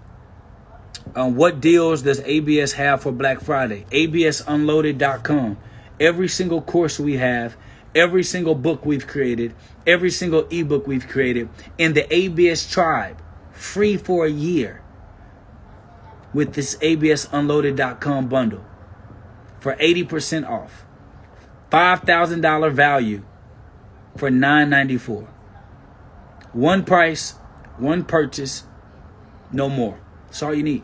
[1.16, 3.86] Um, what deals does ABS have for Black Friday?
[3.92, 5.58] ABSunloaded.com.
[6.00, 7.56] Every single course we have,
[7.94, 9.54] every single book we've created,
[9.86, 14.82] every single ebook we've created in the ABS tribe, free for a year
[16.34, 18.66] with this ABSunloaded.com bundle
[19.60, 20.86] for 80% off.
[21.72, 23.24] $5,000 value
[24.18, 25.33] for $9.94.
[26.54, 27.32] One price,
[27.78, 28.64] one purchase,
[29.52, 30.00] no more.
[30.28, 30.84] That's all you need.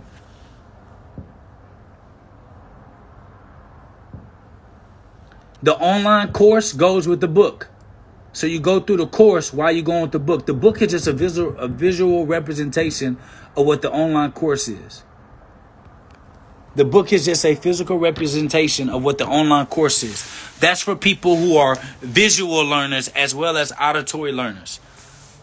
[5.62, 7.70] The online course goes with the book.
[8.32, 10.46] So you go through the course while you're going with the book.
[10.46, 13.18] The book is just a visual, a visual representation
[13.58, 15.04] of what the online course is.
[16.76, 20.26] The book is just a physical representation of what the online course is.
[20.60, 24.80] That's for people who are visual learners as well as auditory learners.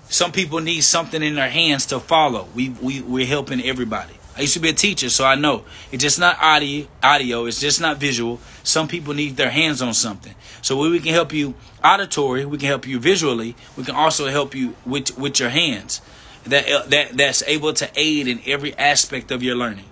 [0.09, 2.49] Some people need something in their hands to follow.
[2.55, 4.15] We, we, we're helping everybody.
[4.37, 6.87] I used to be a teacher, so I know it's just not audio.
[7.03, 8.39] Audio, it's just not visual.
[8.65, 10.35] Some people need their hands on something.
[10.61, 13.57] So we we can help you auditory, we can help you visually.
[13.77, 16.03] We can also help you with with your hands.
[16.45, 19.87] That uh, that that's able to aid in every aspect of your learning.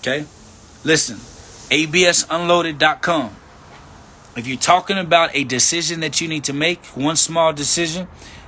[0.00, 0.26] Okay,
[0.84, 1.16] listen,
[1.70, 3.34] absunloaded.com.
[4.38, 8.06] If you're talking about a decision that you need to make, one small decision,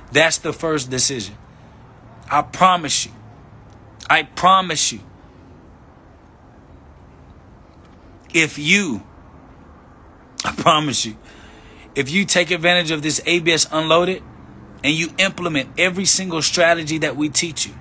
[0.09, 1.35] that's the first decision.
[2.31, 3.11] I promise you.
[4.09, 5.01] I promise you.
[8.33, 9.03] If you,
[10.45, 11.17] I promise you,
[11.93, 14.23] if you take advantage of this ABS Unloaded
[14.85, 17.73] and you implement every single strategy that we teach you,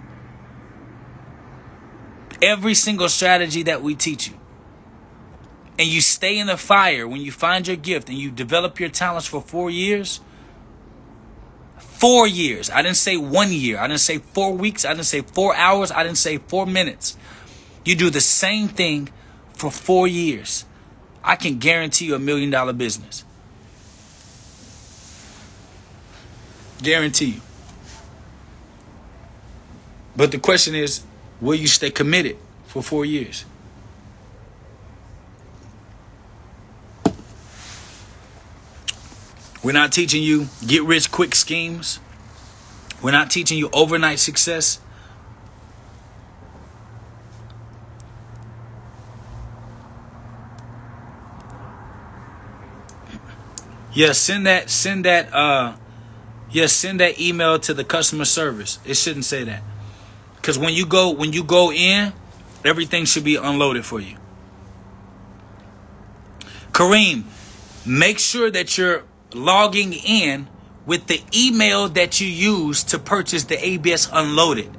[2.43, 4.40] every single strategy that we teach you,
[5.81, 8.91] and you stay in the fire when you find your gift and you develop your
[8.91, 10.21] talents for four years,
[12.01, 12.71] Four years.
[12.71, 13.77] I didn't say one year.
[13.77, 14.87] I didn't say four weeks.
[14.87, 15.93] I didn't say four hours.
[15.93, 17.15] I didn't say four minutes.
[17.85, 19.11] You do the same thing
[19.53, 20.65] for four years.
[21.23, 23.23] I can guarantee you a million dollar business.
[26.83, 27.41] Guarantee you.
[30.17, 31.03] But the question is,
[31.39, 33.45] will you stay committed for four years?
[39.63, 42.01] We're not teaching you get rich quick schemes.
[43.03, 44.81] We're not teaching you overnight success.
[53.93, 55.75] Yeah, send that send that uh
[56.51, 58.79] yeah, send that email to the customer service.
[58.85, 59.63] It shouldn't say that.
[60.43, 62.13] Cuz when you go when you go in,
[62.65, 64.17] everything should be unloaded for you.
[66.73, 67.25] Kareem,
[67.85, 69.03] make sure that you're
[69.35, 70.49] logging in
[70.87, 74.71] with the email that you used to purchase the ABS Unloaded,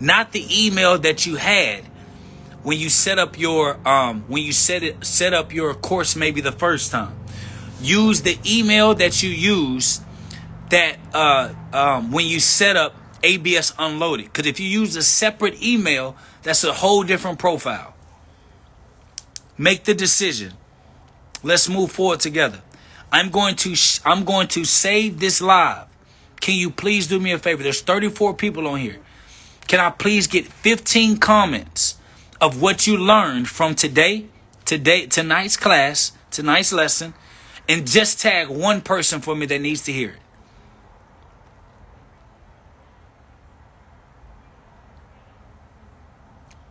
[0.00, 1.84] not the email that you had
[2.62, 6.40] when you set up your um when you set it set up your course maybe
[6.40, 7.16] the first time.
[7.80, 10.00] Use the email that you use
[10.70, 14.26] that uh um when you set up ABS Unloaded.
[14.26, 17.94] Because if you use a separate email, that's a whole different profile.
[19.58, 20.54] Make the decision.
[21.42, 22.62] Let's move forward together.
[23.12, 25.86] I'm going to sh- I'm going to save this live.
[26.40, 27.62] Can you please do me a favor?
[27.62, 28.98] There's 34 people on here.
[29.66, 31.96] Can I please get 15 comments
[32.40, 34.26] of what you learned from today,
[34.64, 37.14] today tonight's class, tonight's lesson,
[37.68, 40.18] and just tag one person for me that needs to hear it.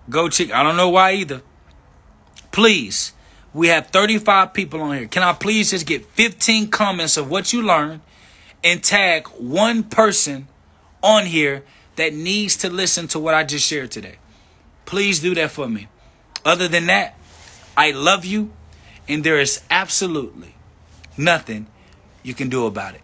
[0.10, 0.52] Go check.
[0.52, 1.42] I don't know why either.
[2.52, 3.14] Please,
[3.60, 5.08] we have 35 people on here.
[5.10, 8.00] Can I please just get 15 comments of what you learned
[8.64, 10.48] and tag one person
[11.04, 11.66] on here
[11.98, 14.16] that needs to listen to what I just shared today?
[14.86, 15.90] Please do that for me.
[16.46, 17.18] Other than that,
[17.76, 18.54] I love you
[19.10, 20.56] and there is absolutely
[21.18, 21.68] nothing
[22.24, 23.02] you can do about it.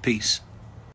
[0.00, 0.40] Peace.